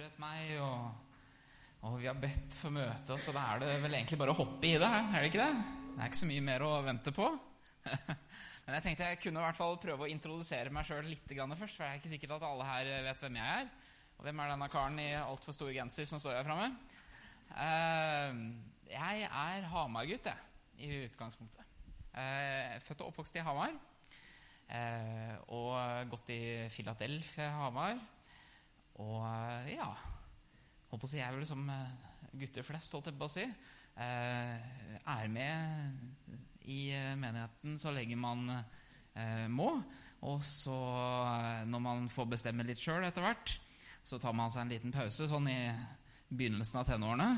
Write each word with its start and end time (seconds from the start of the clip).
forberedt 0.00 0.20
meg, 0.22 0.52
og, 0.64 1.84
og 1.84 1.96
vi 2.00 2.06
har 2.08 2.16
bedt 2.16 2.54
for 2.56 2.72
møtet, 2.72 3.20
så 3.20 3.32
da 3.36 3.42
er 3.52 3.60
det 3.60 3.72
vel 3.82 3.96
egentlig 3.98 4.16
bare 4.16 4.32
å 4.32 4.38
hoppe 4.38 4.64
i 4.64 4.78
det, 4.80 4.88
er 4.88 5.16
det 5.18 5.28
ikke 5.28 5.42
det? 5.42 5.64
Det 5.90 5.98
er 6.00 6.08
ikke 6.08 6.18
så 6.20 6.28
mye 6.30 6.44
mer 6.46 6.62
å 6.64 6.68
vente 6.86 7.12
på. 7.12 7.26
Men 8.64 8.76
jeg 8.78 8.84
tenkte 8.86 9.08
jeg 9.10 9.18
kunne 9.20 9.42
i 9.42 9.44
hvert 9.44 9.58
fall 9.58 9.76
prøve 9.82 10.06
å 10.06 10.08
introdusere 10.08 10.72
meg 10.72 10.86
sjøl 10.88 11.04
litt 11.04 11.26
først, 11.28 11.76
for 11.76 11.84
jeg 11.84 11.90
er 11.90 12.00
ikke 12.00 12.12
sikkert 12.14 12.32
at 12.38 12.46
alle 12.48 12.68
her 12.70 12.88
vet 13.10 13.20
hvem 13.20 13.36
jeg 13.36 13.58
er. 13.58 13.68
Og 14.16 14.24
hvem 14.24 14.40
er 14.40 14.52
denne 14.54 14.68
karen 14.72 14.96
i 15.02 15.08
altfor 15.18 15.56
stor 15.56 15.72
genser 15.74 16.08
som 16.08 16.22
står 16.22 16.38
her 16.38 16.48
framme? 16.48 16.70
Eh, 17.66 18.40
jeg 18.94 19.26
er 19.28 19.66
Hamar-gutt, 19.74 20.30
jeg, 20.30 20.46
i 20.80 21.02
utgangspunktet. 21.10 21.74
Eh, 22.14 22.78
født 22.86 23.04
og 23.04 23.12
oppvokst 23.12 23.36
i 23.36 23.44
Hamar. 23.44 23.76
Eh, 24.70 25.36
og 25.52 26.08
gått 26.14 26.32
i 26.32 26.40
Philadelphia, 26.72 27.50
Hamar. 27.58 28.00
Og 29.00 29.70
ja 29.70 29.88
Holdt 30.90 31.02
på 31.02 31.06
å 31.06 31.10
si, 31.10 31.20
Jeg 31.20 31.36
vel 31.36 31.46
som 31.48 31.64
gutter 32.40 32.66
flest, 32.66 32.92
holdt 32.94 33.10
jeg 33.10 33.18
på 33.18 33.26
å 33.28 33.32
si. 33.32 33.44
Er 34.00 35.30
med 35.30 36.66
i 36.70 36.80
menigheten 37.18 37.78
så 37.78 37.92
lenge 37.94 38.18
man 38.18 38.42
må. 39.50 39.68
Og 40.26 40.42
så, 40.44 40.76
når 41.70 41.82
man 41.82 42.08
får 42.12 42.28
bestemme 42.34 42.66
litt 42.66 42.82
sjøl 42.82 43.06
etter 43.06 43.24
hvert, 43.24 43.54
så 44.04 44.18
tar 44.20 44.34
man 44.36 44.50
seg 44.52 44.64
en 44.64 44.72
liten 44.74 44.94
pause 44.94 45.28
sånn 45.30 45.48
i 45.50 45.58
begynnelsen 46.30 46.80
av 46.80 46.88
tenårene. 46.88 47.28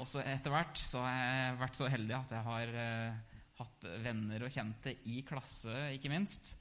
Og 0.00 0.08
så 0.10 0.22
etter 0.26 0.52
hvert 0.54 0.78
så 0.80 1.04
har 1.04 1.16
jeg 1.16 1.56
vært 1.60 1.78
så 1.78 1.88
heldig 1.90 2.16
at 2.16 2.34
jeg 2.34 2.46
har 2.48 2.74
uh, 2.74 3.40
hatt 3.60 3.88
venner 4.02 4.44
og 4.44 4.52
kjente 4.52 4.96
i 5.10 5.22
klasse, 5.26 5.74
ikke 5.94 6.10
minst, 6.12 6.54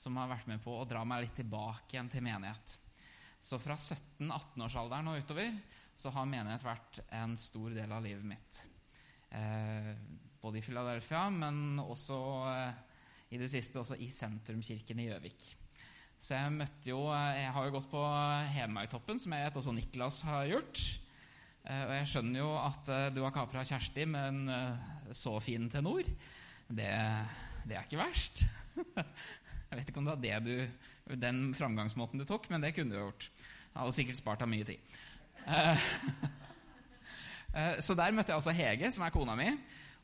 som 0.00 0.16
har 0.18 0.30
vært 0.30 0.48
med 0.50 0.62
på 0.64 0.74
å 0.74 0.86
dra 0.88 1.04
meg 1.06 1.26
litt 1.26 1.36
tilbake 1.38 1.94
igjen 1.94 2.10
til 2.10 2.24
menighet. 2.26 2.78
Så 3.40 3.58
fra 3.60 3.76
17-18-årsalderen 3.76 5.10
og 5.12 5.22
utover 5.22 5.54
så 5.96 6.12
har 6.14 6.28
menighet 6.28 6.64
vært 6.64 7.00
en 7.16 7.36
stor 7.40 7.72
del 7.76 7.92
av 7.92 8.04
livet 8.04 8.24
mitt. 8.24 8.60
Eh, 9.36 9.92
både 10.40 10.60
i 10.60 10.64
Philadelphia, 10.64 11.26
men 11.32 11.80
også 11.82 12.20
eh, 12.50 12.78
i 13.34 13.40
det 13.40 13.50
siste 13.52 13.80
også 13.80 13.98
i 14.00 14.10
sentrumskirken 14.12 15.00
i 15.00 15.08
Gjøvik. 15.10 15.50
Så 16.20 16.36
jeg 16.36 16.52
møtte 16.52 16.90
jo 16.90 16.98
Jeg 17.08 17.52
har 17.54 17.64
jo 17.64 17.72
gått 17.78 17.88
på 17.88 18.00
Hedmarktoppen, 18.52 19.20
som 19.20 19.32
jeg 19.32 19.46
vet 19.46 19.56
også 19.56 19.72
Niklas 19.72 20.20
har 20.28 20.50
gjort. 20.50 20.82
Eh, 21.64 21.84
og 21.86 21.92
jeg 21.96 22.08
skjønner 22.12 22.42
jo 22.42 22.50
at 22.60 22.90
eh, 22.92 23.06
du 23.14 23.22
har 23.24 23.34
kapra 23.34 23.64
Kjersti 23.66 24.06
med 24.08 24.28
en 24.28 24.52
eh, 24.54 25.14
så 25.16 25.36
fin 25.44 25.68
tenor. 25.72 26.08
Det, 26.68 26.90
det 27.66 27.76
er 27.76 27.84
ikke 27.84 28.00
verst. 28.00 28.44
Jeg 29.70 29.78
vet 29.78 29.88
ikke 29.92 30.00
om 30.02 30.08
det 30.08 30.16
var 30.16 30.24
det 30.24 30.38
du, 30.46 30.56
den 31.22 31.38
framgangsmåten 31.54 32.20
du 32.20 32.24
tok, 32.26 32.44
men 32.50 32.62
det 32.64 32.74
kunne 32.74 32.92
du 32.92 32.98
gjort. 32.98 33.22
Det 33.70 33.78
hadde 33.78 33.94
sikkert 33.94 34.18
spart 34.18 34.40
deg 34.42 34.50
mye 34.50 34.66
tid. 34.66 34.80
Så 37.86 37.92
der 37.98 38.14
møtte 38.14 38.30
jeg 38.30 38.38
også 38.38 38.54
Hege, 38.54 38.92
som 38.94 39.02
er 39.02 39.14
kona 39.14 39.34
mi. 39.38 39.48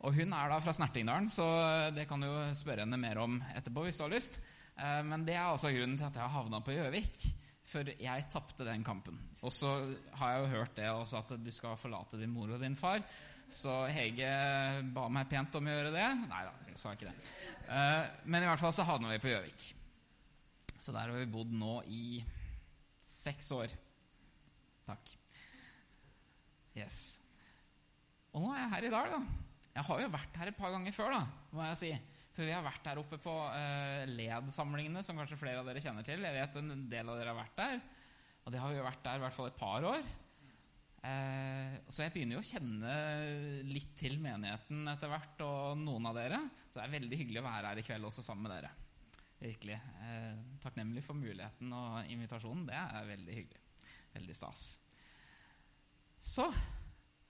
Og 0.05 0.11
hun 0.19 0.31
er 0.34 0.50
da 0.50 0.56
fra 0.61 0.72
Snertingdalen, 0.77 1.28
så 1.33 1.47
det 1.94 2.05
kan 2.11 2.20
du 2.20 2.28
spørre 2.59 2.83
henne 2.84 2.98
mer 3.00 3.17
om 3.22 3.33
etterpå 3.56 3.81
hvis 3.87 3.98
du 4.00 4.05
har 4.05 4.12
lyst. 4.12 4.34
Eh, 4.77 5.03
men 5.06 5.25
det 5.27 5.37
er 5.37 5.47
altså 5.47 5.72
grunnen 5.72 5.97
til 5.97 6.09
at 6.09 6.19
jeg 6.19 6.27
har 6.27 6.37
havna 6.37 6.61
på 6.64 6.77
Gjøvik. 6.77 7.17
For 7.67 7.83
jeg 7.98 8.27
tapte 8.31 8.67
den 8.67 8.84
kampen. 8.87 9.17
Og 9.42 9.53
så 9.55 9.70
har 10.20 10.33
jeg 10.33 10.42
jo 10.42 10.53
hørt 10.53 10.77
det 10.77 10.91
også, 10.91 11.22
at 11.25 11.33
du 11.42 11.50
skal 11.50 11.78
forlate 11.81 12.20
din 12.20 12.31
mor 12.31 12.53
og 12.55 12.61
din 12.62 12.77
far. 12.78 13.00
Så 13.52 13.72
Hege 13.94 14.28
ba 14.94 15.06
meg 15.12 15.28
pent 15.30 15.55
om 15.58 15.69
å 15.69 15.75
gjøre 15.75 15.92
det. 15.94 16.06
Nei 16.27 16.42
da, 16.48 16.55
hun 16.66 16.78
sa 16.78 16.94
ikke 16.97 17.11
det. 17.11 17.33
Eh, 17.70 18.08
men 18.27 18.42
i 18.42 18.48
hvert 18.50 18.62
fall 18.62 18.75
så 18.75 18.86
havna 18.88 19.12
vi 19.12 19.20
på 19.22 19.30
Gjøvik. 19.30 19.69
Så 20.80 20.94
der 20.94 21.11
har 21.11 21.14
vi 21.14 21.30
bodd 21.30 21.55
nå 21.55 21.78
i 21.91 22.20
seks 23.06 23.53
år. 23.55 23.72
Takk. 24.86 25.14
Yes. 26.77 26.98
Og 28.34 28.44
nå 28.44 28.53
er 28.53 28.65
jeg 28.65 28.72
her 28.75 28.88
i 28.88 28.93
dag, 28.93 29.15
da. 29.15 29.47
Jeg 29.76 29.88
har 29.88 30.03
jo 30.03 30.12
vært 30.12 30.38
her 30.41 30.50
et 30.50 30.59
par 30.59 30.72
ganger 30.72 30.94
før, 30.94 31.15
da, 31.15 31.22
må 31.56 31.65
jeg 31.71 31.81
si. 31.81 31.91
For 32.37 32.44
vi 32.44 32.53
har 32.53 32.65
vært 32.65 32.84
der 32.84 33.00
oppe 33.00 33.16
på 33.21 33.32
uh, 33.32 34.04
LED-samlingene, 34.10 35.03
som 35.04 35.16
kanskje 35.16 35.38
flere 35.41 35.62
av 35.62 35.69
dere 35.69 35.81
kjenner 35.81 36.04
til. 36.04 36.25
Jeg 36.25 36.37
vet 36.37 36.59
en 36.60 36.87
del 36.91 37.09
av 37.09 37.16
dere 37.16 37.32
har 37.32 37.38
vært 37.38 37.60
der. 37.62 37.78
Og 38.44 38.53
det 38.53 38.60
har 38.60 38.72
vi 38.72 38.78
jo 38.78 38.87
vært 38.87 39.04
der 39.06 39.19
i 39.19 39.25
hvert 39.25 39.37
fall 39.37 39.48
et 39.50 39.59
par 39.59 39.87
år. 39.88 40.10
Uh, 41.06 41.77
så 41.87 42.03
jeg 42.03 42.15
begynner 42.17 42.39
jo 42.39 42.43
å 42.43 42.49
kjenne 42.49 42.94
litt 43.69 43.93
til 44.00 44.17
menigheten 44.19 44.89
etter 44.91 45.12
hvert, 45.12 45.44
og 45.47 45.78
noen 45.78 46.09
av 46.11 46.19
dere. 46.19 46.41
Så 46.67 46.81
det 46.81 46.87
er 46.89 46.97
veldig 46.97 47.21
hyggelig 47.21 47.43
å 47.43 47.47
være 47.47 47.71
her 47.71 47.81
i 47.83 47.87
kveld 47.87 48.09
også 48.09 48.25
sammen 48.27 48.49
med 48.49 48.56
dere. 48.56 48.72
Virkelig. 49.37 49.77
Eh, 49.77 50.43
takknemlig 50.62 51.03
for 51.05 51.19
muligheten 51.19 51.72
og 51.77 52.11
invitasjonen. 52.11 52.65
Det 52.71 52.77
er 52.81 53.09
veldig 53.11 53.34
hyggelig. 53.37 53.62
Veldig 54.16 54.37
stas. 54.37 54.62
Så 56.25 56.47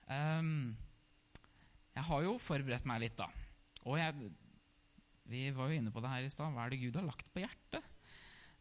eh, 0.07 0.49
Jeg 1.97 2.05
har 2.09 2.23
jo 2.23 2.37
forberedt 2.41 2.87
meg 2.87 3.03
litt, 3.03 3.19
da. 3.19 3.27
Og 3.85 3.99
jeg 3.99 4.15
vi 5.27 5.49
var 5.51 5.67
jo 5.67 5.75
inne 5.81 5.91
på 5.91 5.99
det 6.03 6.11
her 6.11 6.23
i 6.25 6.31
stad. 6.31 6.53
Hva 6.55 6.65
er 6.65 6.73
det 6.73 6.81
Gud 6.85 6.97
har 6.99 7.07
lagt 7.07 7.27
på 7.33 7.43
hjertet? 7.43 7.83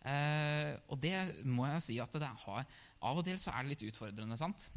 Eh, 0.06 0.72
og 0.91 0.99
det 1.03 1.15
må 1.47 1.66
jeg 1.71 1.84
si 1.84 1.97
at 2.03 2.12
det 2.15 2.28
har 2.44 2.66
Av 3.06 3.19
og 3.19 3.25
til 3.26 3.38
så 3.43 3.50
er 3.50 3.65
det 3.65 3.72
litt 3.72 3.87
utfordrende, 3.88 4.38
sant? 4.38 4.69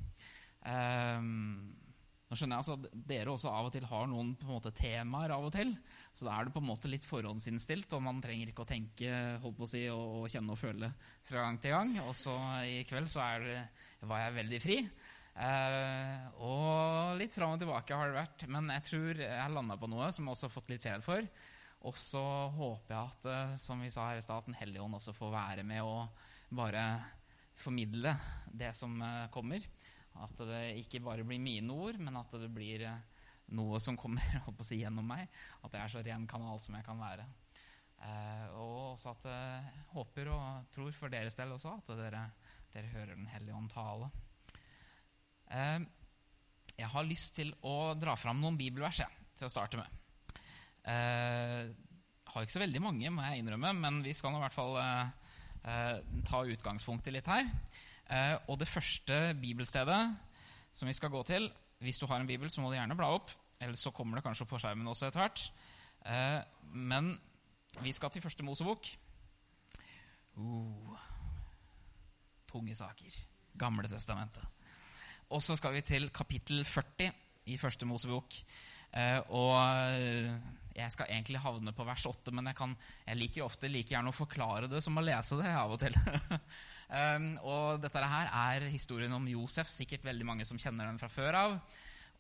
Eh, 0.68 1.22
nå 2.30 2.38
skjønner 2.38 2.60
jeg 2.60 2.62
altså 2.62 2.76
at 2.78 3.06
Dere 3.10 3.32
også 3.34 3.50
av 3.50 3.68
og 3.68 3.74
til 3.74 3.86
har 3.90 4.10
noen 4.10 4.36
på 4.38 4.46
en 4.46 4.54
måte 4.54 4.74
temaer 4.78 5.34
av 5.34 5.48
og 5.48 5.54
til. 5.56 5.72
Så 6.14 6.28
da 6.28 6.36
er 6.36 6.46
det 6.46 6.54
på 6.54 6.62
en 6.62 6.70
måte 6.70 6.92
litt 6.92 7.06
forhåndsinnstilt, 7.08 7.90
og 7.98 8.04
man 8.06 8.20
trenger 8.22 8.52
ikke 8.52 8.66
å 8.66 8.70
tenke 8.70 9.14
holdt 9.42 9.58
på 9.58 9.66
å 9.66 9.72
si, 9.72 9.86
og, 9.90 10.04
og 10.20 10.28
kjenne 10.30 10.54
og 10.54 10.62
føle 10.62 10.92
fra 11.26 11.46
gang 11.48 11.58
til 11.64 11.74
gang. 11.74 11.96
Og 12.06 12.14
så 12.18 12.36
i 12.70 12.84
kveld 12.90 13.10
så 13.10 13.26
det, 13.42 13.64
var 14.06 14.28
jeg 14.28 14.38
veldig 14.38 14.62
fri. 14.62 14.82
Uh, 15.40 16.26
og 16.44 17.16
litt 17.22 17.32
fram 17.32 17.54
og 17.56 17.62
tilbake 17.62 17.96
har 17.98 18.12
det 18.12 18.20
vært. 18.20 18.46
Men 18.52 18.70
jeg 18.76 18.86
tror 18.92 19.24
jeg 19.26 19.56
landa 19.56 19.80
på 19.80 19.90
noe 19.90 20.12
som 20.14 20.28
jeg 20.28 20.36
også 20.36 20.50
har 20.50 20.56
fått 20.60 20.70
litt 20.76 20.86
fred 20.86 21.06
for. 21.06 21.26
Og 21.88 21.96
så 21.96 22.22
håper 22.52 22.92
jeg 22.92 23.00
at, 23.00 23.28
eh, 23.32 23.54
som 23.62 23.80
vi 23.80 23.92
sa 23.94 24.10
her 24.10 24.20
i 24.20 24.24
stad, 24.24 24.44
Den 24.46 24.58
hellige 24.60 24.84
ånd 24.84 24.98
også 24.98 25.16
får 25.16 25.32
være 25.32 25.64
med 25.64 25.80
og 25.88 26.10
bare 26.52 26.84
formidle 27.56 28.12
det 28.52 28.74
som 28.76 29.00
eh, 29.02 29.30
kommer. 29.32 29.64
At 30.20 30.42
det 30.50 30.64
ikke 30.82 31.02
bare 31.06 31.26
blir 31.28 31.42
mine 31.42 31.74
ord, 31.74 32.00
men 32.02 32.18
at 32.20 32.34
det 32.42 32.50
blir 32.54 32.86
eh, 32.88 33.04
noe 33.56 33.80
som 33.84 33.98
kommer 34.00 34.24
si, 34.68 34.82
gjennom 34.82 35.06
meg. 35.08 35.30
At 35.64 35.76
jeg 35.76 35.84
er 35.84 35.94
så 35.94 36.04
ren 36.06 36.28
kanal 36.30 36.60
som 36.64 36.78
jeg 36.78 36.88
kan 36.88 37.00
være. 37.00 37.28
og 38.56 38.94
også 38.94 39.12
at 39.12 39.26
jeg 39.28 39.86
håper 39.92 40.30
og 40.32 40.68
tror 40.72 40.92
for 40.96 41.12
deres 41.12 41.36
del 41.36 41.52
også 41.52 41.74
at 41.82 41.90
dere, 42.00 42.22
dere 42.72 42.92
hører 42.94 43.16
Den 43.16 43.28
hellige 43.28 43.56
ånd 43.56 43.70
tale. 43.70 44.10
jeg 46.78 46.88
har 46.94 47.04
lyst 47.04 47.36
til 47.36 47.54
å 47.62 47.94
dra 48.00 48.16
fram 48.16 48.40
noen 48.40 48.58
bibelvers 48.58 49.02
til 49.36 49.48
å 49.48 49.52
starte 49.52 49.78
med. 49.82 50.00
Eh, 50.90 51.70
har 52.30 52.46
ikke 52.46 52.56
så 52.56 52.64
veldig 52.64 52.82
mange, 52.84 53.12
må 53.12 53.26
jeg 53.26 53.42
innrømme, 53.42 53.74
men 53.78 54.02
vi 54.06 54.14
skal 54.18 54.34
nå 54.34 54.40
i 54.40 54.46
hvert 54.46 54.56
fall 54.56 54.78
eh, 54.82 55.12
eh, 55.66 55.96
ta 56.28 56.44
utgangspunktet 56.46 57.16
litt 57.16 57.30
her. 57.30 57.48
Eh, 58.10 58.36
og 58.50 58.58
det 58.60 58.68
første 58.68 59.18
bibelstedet 59.42 60.02
som 60.74 60.88
vi 60.90 60.96
skal 60.98 61.12
gå 61.14 61.22
til 61.24 61.52
Hvis 61.80 62.00
du 62.00 62.06
har 62.10 62.20
en 62.20 62.28
bibel, 62.28 62.50
så 62.52 62.62
må 62.62 62.68
du 62.70 62.76
gjerne 62.76 62.96
bla 62.98 63.08
opp. 63.16 63.32
Ellers 63.62 63.80
så 63.80 63.92
kommer 63.96 64.18
det 64.18 64.24
kanskje 64.26 64.48
på 64.50 64.58
skjermen 64.60 64.88
også 64.88 65.08
etter 65.08 65.22
hvert. 65.22 65.44
Eh, 66.06 66.42
men 66.76 67.14
vi 67.80 67.94
skal 67.96 68.12
til 68.12 68.22
første 68.22 68.44
Mosebok. 68.44 68.90
Uh, 70.36 70.98
tunge 72.52 72.76
saker. 72.76 73.16
Gamle 73.60 73.88
testamentet. 73.88 74.44
Og 75.30 75.42
så 75.42 75.56
skal 75.56 75.74
vi 75.74 75.82
til 75.82 76.10
kapittel 76.10 76.66
40 76.66 77.12
i 77.46 77.58
første 77.58 77.86
Mosebok. 77.86 78.36
Uh, 78.92 79.32
og 79.32 79.56
jeg 80.80 80.94
skal 80.96 81.12
egentlig 81.12 81.42
havne 81.44 81.74
på 81.76 81.86
vers 81.88 82.06
8, 82.10 82.34
men 82.36 82.50
jeg, 82.50 82.58
kan, 82.58 82.76
jeg 83.06 83.20
liker 83.20 83.46
ofte 83.46 83.70
like 83.72 83.94
gjerne 83.94 84.12
å 84.12 84.16
forklare 84.16 84.70
det 84.72 84.82
som 84.86 84.98
å 85.00 85.06
lese 85.06 85.40
det 85.40 85.54
av 85.54 85.76
og 85.76 85.80
til. 85.82 85.96
um, 87.00 87.30
og 87.44 87.82
dette 87.84 88.12
her 88.14 88.32
er 88.42 88.68
historien 88.74 89.16
om 89.16 89.30
Josef, 89.32 89.72
sikkert 89.74 90.08
veldig 90.08 90.28
mange 90.28 90.48
som 90.48 90.60
kjenner 90.62 90.90
den 90.90 91.02
fra 91.02 91.12
før 91.14 91.40
av. 91.44 91.58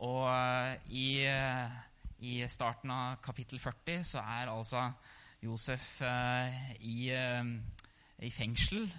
Og 0.05 0.23
uh, 0.29 0.73
i, 0.95 1.09
uh, 1.27 1.79
i, 2.23 2.39
starten 2.51 2.93
av 2.95 3.19
kapittel 3.23 3.61
40 3.63 4.05
så 4.13 4.23
er 4.23 4.53
altså 4.53 4.87
Josef 5.43 5.91
uh, 6.03 6.59
i, 6.83 7.11
i 7.15 8.31
fengsel 8.35 8.89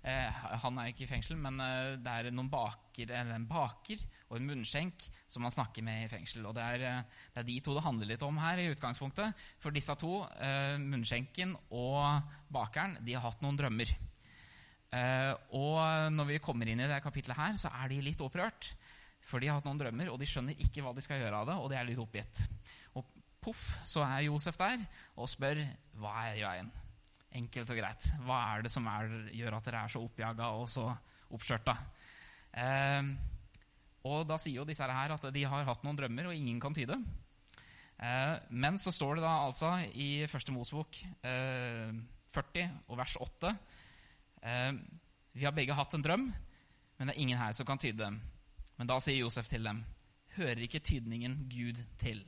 Eh, 0.00 0.44
han 0.62 0.78
er 0.80 0.90
ikke 0.90 1.04
i 1.04 1.10
fengsel, 1.10 1.36
men 1.36 1.60
eh, 1.60 1.98
det 2.00 2.12
er 2.12 2.30
noen 2.32 2.48
baker, 2.52 3.12
en 3.12 3.46
baker 3.48 4.00
og 4.30 4.38
en 4.38 4.46
munnskjenk 4.46 5.02
som 5.26 5.42
man 5.44 5.52
snakker 5.54 5.84
med 5.84 6.04
i 6.04 6.10
fengsel. 6.12 6.46
Og 6.46 6.54
det 6.56 6.62
er, 6.62 6.84
eh, 6.86 7.24
det 7.34 7.42
er, 7.42 7.48
de 7.48 7.58
to 7.60 7.74
det 7.76 7.84
handler 7.84 8.12
litt 8.12 8.22
om 8.26 8.38
her. 8.38 8.58
i 8.58 8.70
utgangspunktet. 8.70 9.34
For 9.58 9.74
disse 9.74 9.94
to, 9.98 10.24
munnskjenken 10.78 11.56
og 11.70 12.22
bakeren, 12.48 12.96
de 13.04 13.14
har 13.14 13.26
hatt 13.26 13.42
noen 13.42 13.58
drømmer. 13.58 13.96
og 15.54 16.10
når 16.10 16.26
vi 16.26 16.38
kommer 16.42 16.66
inn 16.66 16.80
i 16.80 16.88
det 16.90 17.02
kapitlet 17.02 17.36
her, 17.36 17.54
så 17.54 17.70
er 17.70 17.88
de 17.88 18.00
litt 18.02 18.20
opprørt. 18.20 18.74
For 19.20 19.40
de 19.40 19.46
har 19.50 19.60
hatt 19.60 19.68
noen 19.68 19.80
drømmer, 19.80 20.10
og 20.10 20.18
de 20.20 20.28
skjønner 20.28 20.58
ikke 20.58 20.82
hva 20.84 20.92
de 20.96 21.04
skal 21.04 21.20
gjøre 21.22 21.42
av 21.42 21.50
det. 21.50 21.56
Og 21.62 21.70
de 21.70 21.78
er 21.78 21.88
litt 21.88 22.00
oppgitt. 22.02 22.42
Og 22.98 23.06
poff, 23.42 23.62
så 23.86 24.04
er 24.06 24.26
Josef 24.26 24.58
der 24.60 24.82
og 25.16 25.30
spør 25.30 25.62
hva 26.00 26.14
er 26.26 26.40
i 26.40 26.46
veien. 26.46 26.70
Enkelt 27.40 27.70
og 27.70 27.78
greit. 27.78 28.08
Hva 28.26 28.40
er 28.50 28.66
det 28.66 28.72
som 28.74 28.88
er, 28.90 29.12
gjør 29.36 29.58
at 29.58 29.68
dere 29.68 29.84
er 29.84 29.92
så 29.92 30.02
oppjaga 30.02 30.50
og 30.58 30.66
så 30.72 30.88
oppskjørta? 31.30 31.76
Eh, 32.58 33.12
og 34.08 34.22
da 34.28 34.38
sier 34.40 34.60
jo 34.60 34.68
disse 34.68 34.86
her 34.86 35.12
at 35.12 35.26
de 35.34 35.42
har 35.44 35.66
hatt 35.68 35.82
noen 35.84 35.98
drømmer, 35.98 36.30
og 36.30 36.36
ingen 36.36 36.60
kan 36.62 36.76
tyde. 36.76 36.96
Eh, 38.00 38.36
men 38.50 38.78
så 38.80 38.92
står 38.94 39.18
det 39.18 39.26
da 39.26 39.34
altså 39.44 39.74
i 39.92 40.24
Første 40.30 40.54
Mosebok 40.56 41.02
eh, 41.26 41.90
40 42.32 42.70
og 42.88 42.96
vers 42.96 43.16
8 43.20 43.50
eh, 44.48 44.78
Vi 45.36 45.44
har 45.44 45.52
begge 45.52 45.76
hatt 45.76 45.96
en 45.98 46.04
drøm, 46.06 46.30
men 46.30 47.10
det 47.10 47.12
er 47.12 47.20
ingen 47.20 47.40
her 47.40 47.52
som 47.56 47.68
kan 47.68 47.80
tyde 47.80 48.00
dem. 48.00 48.16
Men 48.80 48.88
da 48.88 48.96
sier 49.04 49.20
Josef 49.20 49.50
til 49.50 49.68
dem, 49.68 49.82
hører 50.38 50.64
ikke 50.64 50.80
tydningen 50.80 51.36
Gud 51.52 51.82
til? 52.00 52.22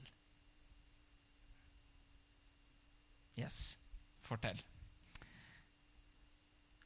Yes, 3.41 3.79
fortell. 4.21 4.61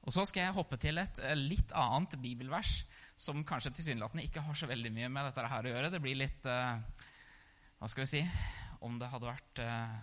Og 0.06 0.14
Så 0.14 0.22
skal 0.30 0.46
jeg 0.46 0.54
hoppe 0.54 0.78
til 0.78 1.00
et 1.02 1.20
eh, 1.26 1.34
litt 1.34 1.72
annet 1.74 2.14
bibelvers 2.22 2.84
som 3.18 3.42
kanskje 3.46 3.72
tilsynelatende 3.74 4.26
ikke 4.26 4.44
har 4.44 4.58
så 4.58 4.68
veldig 4.70 4.92
mye 4.94 5.08
med 5.10 5.26
dette 5.26 5.46
her 5.50 5.66
å 5.66 5.72
gjøre. 5.72 5.90
Det 5.90 6.00
blir 6.04 6.18
litt 6.20 6.46
uh, 6.46 6.76
Hva 7.80 7.88
skal 7.90 8.04
vi 8.04 8.10
si 8.12 8.20
Om 8.86 9.00
det 9.00 9.08
hadde 9.10 9.30
vært 9.30 9.62
uh, 9.64 9.96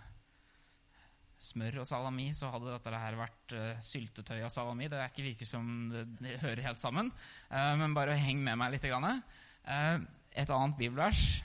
smør 1.44 1.80
og 1.82 1.88
salami, 1.88 2.26
så 2.36 2.50
hadde 2.52 2.74
dette 2.74 3.00
her 3.00 3.16
vært 3.16 3.54
uh, 3.56 3.80
syltetøy 3.80 4.42
og 4.42 4.52
salami. 4.52 4.90
Det 4.92 5.00
er 5.00 5.08
ikke 5.08 5.24
virker 5.30 5.48
som 5.48 5.70
det, 5.94 6.36
hører 6.42 6.66
helt 6.66 6.82
sammen. 6.82 7.10
men 7.50 7.96
bare 7.96 8.16
heng 8.18 8.42
med 8.44 8.58
meg 8.60 8.74
litt. 8.74 8.84
Et 8.84 10.50
annet 10.50 10.78
bibelvers, 10.78 11.42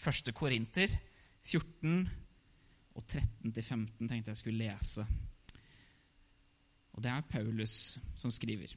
1. 0.00 0.32
Korinter 0.36 0.92
14 1.46 2.04
og 2.96 3.04
13-15, 3.04 4.08
tenkte 4.08 4.32
jeg 4.32 4.40
skulle 4.40 4.66
lese. 4.66 5.06
Og 6.96 7.04
det 7.04 7.12
er 7.12 7.28
Paulus 7.28 7.98
som 8.16 8.32
skriver. 8.32 8.72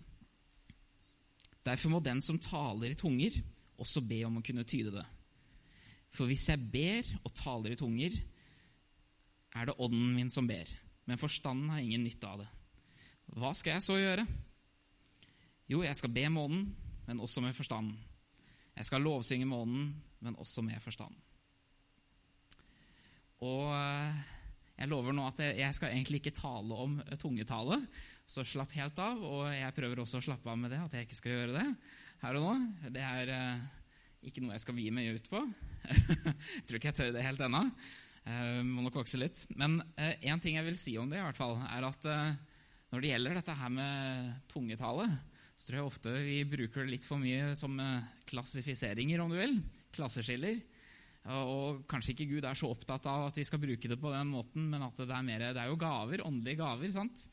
Derfor 1.65 1.93
må 1.93 2.01
den 2.03 2.21
som 2.23 2.39
taler 2.41 2.91
i 2.91 2.99
tunger, 2.99 3.39
også 3.79 4.03
be 4.03 4.19
om 4.27 4.39
å 4.39 4.43
kunne 4.43 4.67
tyde 4.67 4.91
det. 4.91 5.05
For 6.11 6.27
hvis 6.27 6.47
jeg 6.49 6.69
ber 6.73 7.07
og 7.23 7.33
taler 7.37 7.75
i 7.75 7.79
tunger, 7.79 8.15
er 9.55 9.69
det 9.69 9.77
ånden 9.81 10.13
min 10.15 10.31
som 10.33 10.47
ber, 10.49 10.67
men 11.07 11.21
forstanden 11.21 11.71
har 11.73 11.81
ingen 11.81 12.03
nytte 12.05 12.27
av 12.27 12.43
det. 12.43 12.49
Hva 13.39 13.53
skal 13.57 13.77
jeg 13.77 13.85
så 13.85 13.97
gjøre? 13.99 14.25
Jo, 15.69 15.83
jeg 15.85 15.97
skal 15.97 16.11
be 16.13 16.25
med 16.29 16.43
ånden, 16.43 16.67
men 17.07 17.21
også 17.21 17.43
med 17.45 17.55
forstanden. 17.57 17.97
Jeg 18.75 18.87
skal 18.87 19.03
lovsynge 19.05 19.45
med 19.45 19.57
ånden, 19.57 19.89
men 20.25 20.37
også 20.41 20.63
med 20.65 20.81
forstanden. 20.81 21.19
Og 23.45 23.69
eh, 23.71 24.19
jeg 24.79 24.87
lover 24.87 25.15
nå 25.15 25.25
at 25.27 25.41
jeg 25.43 25.75
skal 25.75 25.91
egentlig 25.91 26.21
ikke 26.21 26.37
tale 26.37 26.75
om 26.85 26.93
tungetale, 27.19 27.81
så 28.23 28.45
slapp 28.47 28.71
helt 28.77 28.99
av. 29.03 29.19
Og 29.19 29.49
jeg 29.51 29.75
prøver 29.75 29.99
også 29.99 30.21
å 30.21 30.27
slappe 30.29 30.47
av 30.47 30.59
med 30.61 30.71
det, 30.71 30.79
at 30.79 30.95
jeg 30.95 31.07
ikke 31.07 31.17
skal 31.17 31.35
gjøre 31.35 31.57
det 31.57 31.65
her 32.23 32.39
og 32.39 32.45
nå. 32.45 32.53
Det 32.95 33.03
er 33.03 33.31
eh, 33.33 33.65
ikke 34.29 34.43
noe 34.43 34.55
jeg 34.55 34.63
skal 34.63 34.77
vie 34.77 34.93
meg 34.95 35.17
ut 35.17 35.27
på. 35.31 35.41
jeg 35.89 36.63
tror 36.67 36.79
ikke 36.79 36.91
jeg 36.91 36.99
tør 36.99 37.11
det 37.15 37.25
helt 37.25 37.43
ennå. 37.47 37.65
Uh, 38.29 38.59
må 38.67 38.83
nok 38.85 38.99
vokse 38.99 39.19
litt. 39.19 39.41
Men 39.57 39.79
én 39.97 40.37
uh, 40.37 40.43
ting 40.43 40.59
jeg 40.59 40.67
vil 40.67 40.79
si 40.79 40.95
om 41.01 41.09
det, 41.09 41.19
i 41.21 41.25
hvert 41.25 41.39
fall, 41.39 41.55
er 41.71 41.87
at 41.87 42.07
uh, 42.07 42.33
når 42.91 43.03
det 43.03 43.13
gjelder 43.13 43.39
dette 43.39 43.55
her 43.61 43.71
med 43.73 44.33
tungetale, 44.51 45.07
så 45.55 45.67
tror 45.67 45.79
jeg 45.79 45.87
ofte 45.87 46.15
vi 46.23 46.39
bruker 46.47 46.83
det 46.85 46.93
litt 46.93 47.07
for 47.07 47.21
mye 47.21 47.51
som 47.57 47.75
klassifiseringer, 48.29 49.19
om 49.19 49.33
du 49.33 49.39
vil. 49.39 49.57
Klasseskiller. 49.95 50.61
Og 51.27 51.83
kanskje 51.89 52.13
ikke 52.13 52.29
Gud 52.31 52.47
er 52.47 52.57
så 52.57 52.69
opptatt 52.71 53.05
av 53.11 53.27
at 53.27 53.37
vi 53.37 53.45
skal 53.45 53.61
bruke 53.61 53.91
det 53.91 53.99
på 53.99 54.11
den 54.13 54.31
måten, 54.31 54.69
men 54.71 54.85
at 54.85 54.97
det 54.97 55.11
er, 55.11 55.25
mer, 55.25 55.43
det 55.51 55.61
er 55.61 55.69
jo 55.69 55.79
gaver, 55.79 56.23
åndelige 56.25 56.61
gaver, 56.61 56.91
sant? 56.95 57.27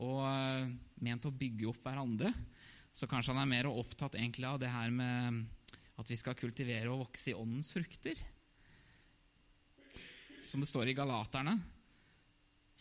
og 0.00 0.22
uh, 0.24 0.70
ment 1.04 1.26
å 1.28 1.34
bygge 1.36 1.68
opp 1.68 1.82
hverandre. 1.84 2.30
Så 2.92 3.08
kanskje 3.08 3.34
han 3.34 3.42
er 3.42 3.50
mer 3.50 3.68
opptatt 3.68 4.16
egentlig 4.16 4.48
av 4.48 4.60
det 4.60 4.70
her 4.72 4.92
med 4.94 5.42
at 6.00 6.10
vi 6.10 6.16
skal 6.18 6.36
kultivere 6.38 6.90
og 6.92 7.06
vokse 7.06 7.32
i 7.32 7.36
åndens 7.36 7.70
frukter. 7.74 8.18
Som 10.44 10.64
det 10.64 10.70
står 10.70 10.90
i 10.90 10.96
Galaterne. 10.96 11.54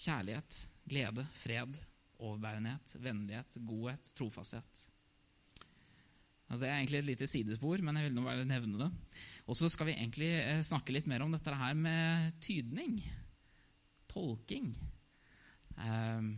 Kjærlighet, 0.01 0.57
glede, 0.89 1.27
fred, 1.35 1.75
overbærenhet, 2.21 2.95
vennlighet, 3.03 3.59
godhet, 3.67 4.13
trofasthet. 4.17 4.87
Altså, 6.51 6.65
det 6.65 6.69
er 6.69 6.81
egentlig 6.81 6.99
et 6.99 7.07
lite 7.07 7.27
sidespor, 7.31 7.79
men 7.79 7.95
jeg 7.95 8.09
vil 8.09 8.15
nå 8.17 8.25
bare 8.25 8.43
nevne 8.43 8.79
det. 8.81 8.89
Og 9.47 9.55
så 9.55 9.69
skal 9.71 9.87
vi 9.87 9.95
egentlig 9.95 10.33
eh, 10.35 10.59
snakke 10.67 10.91
litt 10.91 11.07
mer 11.07 11.23
om 11.23 11.31
dette 11.31 11.53
her 11.55 11.77
med 11.79 12.33
tydning. 12.43 12.97
Tolking. 14.11 14.73
Um, 15.79 16.33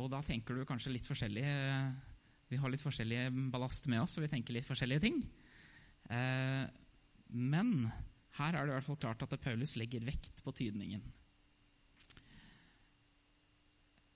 og 0.00 0.08
da 0.14 0.22
tenker 0.24 0.56
du 0.56 0.64
kanskje 0.66 0.94
litt 0.94 1.06
forskjellig 1.06 1.44
eh, 1.44 1.90
Vi 2.48 2.56
har 2.58 2.72
litt 2.72 2.82
forskjellig 2.82 3.28
ballast 3.52 3.90
med 3.92 4.00
oss, 4.00 4.16
og 4.16 4.24
vi 4.24 4.32
tenker 4.32 4.56
litt 4.56 4.66
forskjellige 4.68 5.04
ting. 5.04 5.20
Uh, 6.08 6.64
men 7.28 7.84
her 8.40 8.56
er 8.56 8.64
det 8.64 8.72
i 8.72 8.76
hvert 8.78 8.88
fall 8.88 9.02
klart 9.04 9.28
at 9.28 9.40
Paulus 9.44 9.76
legger 9.76 10.08
vekt 10.08 10.40
på 10.40 10.56
tydningen. 10.56 11.04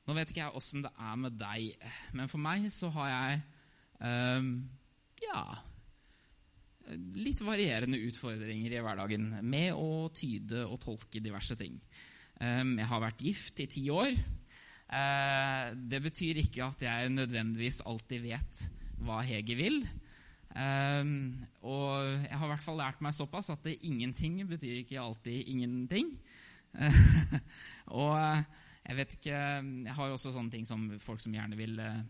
Nå 0.08 0.16
vet 0.16 0.32
ikke 0.32 0.46
jeg 0.46 0.56
åssen 0.56 0.86
det 0.86 0.96
er 0.96 1.18
med 1.20 1.36
deg, 1.36 1.74
men 2.16 2.32
for 2.32 2.40
meg 2.40 2.64
så 2.74 2.88
har 2.96 3.12
jeg 3.12 3.42
um, 4.40 4.54
ja 5.26 5.44
litt 7.22 7.42
varierende 7.44 8.00
utfordringer 8.08 8.74
i 8.74 8.80
hverdagen 8.82 9.28
med 9.46 9.74
å 9.76 10.08
tyde 10.14 10.64
og 10.66 10.80
tolke 10.82 11.22
diverse 11.22 11.56
ting. 11.58 11.76
Um, 12.42 12.76
jeg 12.80 12.88
har 12.90 13.02
vært 13.04 13.24
gift 13.24 13.62
i 13.62 13.68
ti 13.70 13.84
år. 13.92 14.16
Uh, 14.92 15.72
det 15.78 16.02
betyr 16.04 16.42
ikke 16.42 16.66
at 16.66 16.82
jeg 16.84 17.12
nødvendigvis 17.14 17.82
alltid 17.88 18.26
vet 18.26 18.64
hva 19.02 19.22
Hege 19.26 19.56
vil. 19.58 19.82
Um, 20.52 21.38
og 21.64 22.26
jeg 22.26 22.36
har 22.36 22.48
i 22.48 22.52
hvert 22.52 22.66
fall 22.66 22.80
lært 22.82 23.00
meg 23.04 23.16
såpass 23.16 23.48
at 23.54 23.62
det 23.64 23.78
ingenting 23.88 24.42
betyr 24.50 24.82
ikke 24.82 25.00
alltid 25.00 25.48
ingenting. 25.54 26.16
og 28.00 28.16
jeg 28.16 28.96
vet 28.96 29.10
ikke 29.18 29.36
Jeg 29.36 29.92
har 29.92 30.12
også 30.14 30.30
sånne 30.32 30.54
ting 30.54 30.62
som 30.64 30.86
folk 31.04 31.20
som 31.20 31.34
gjerne 31.36 31.58
vil 31.58 31.76
uh, 31.76 32.00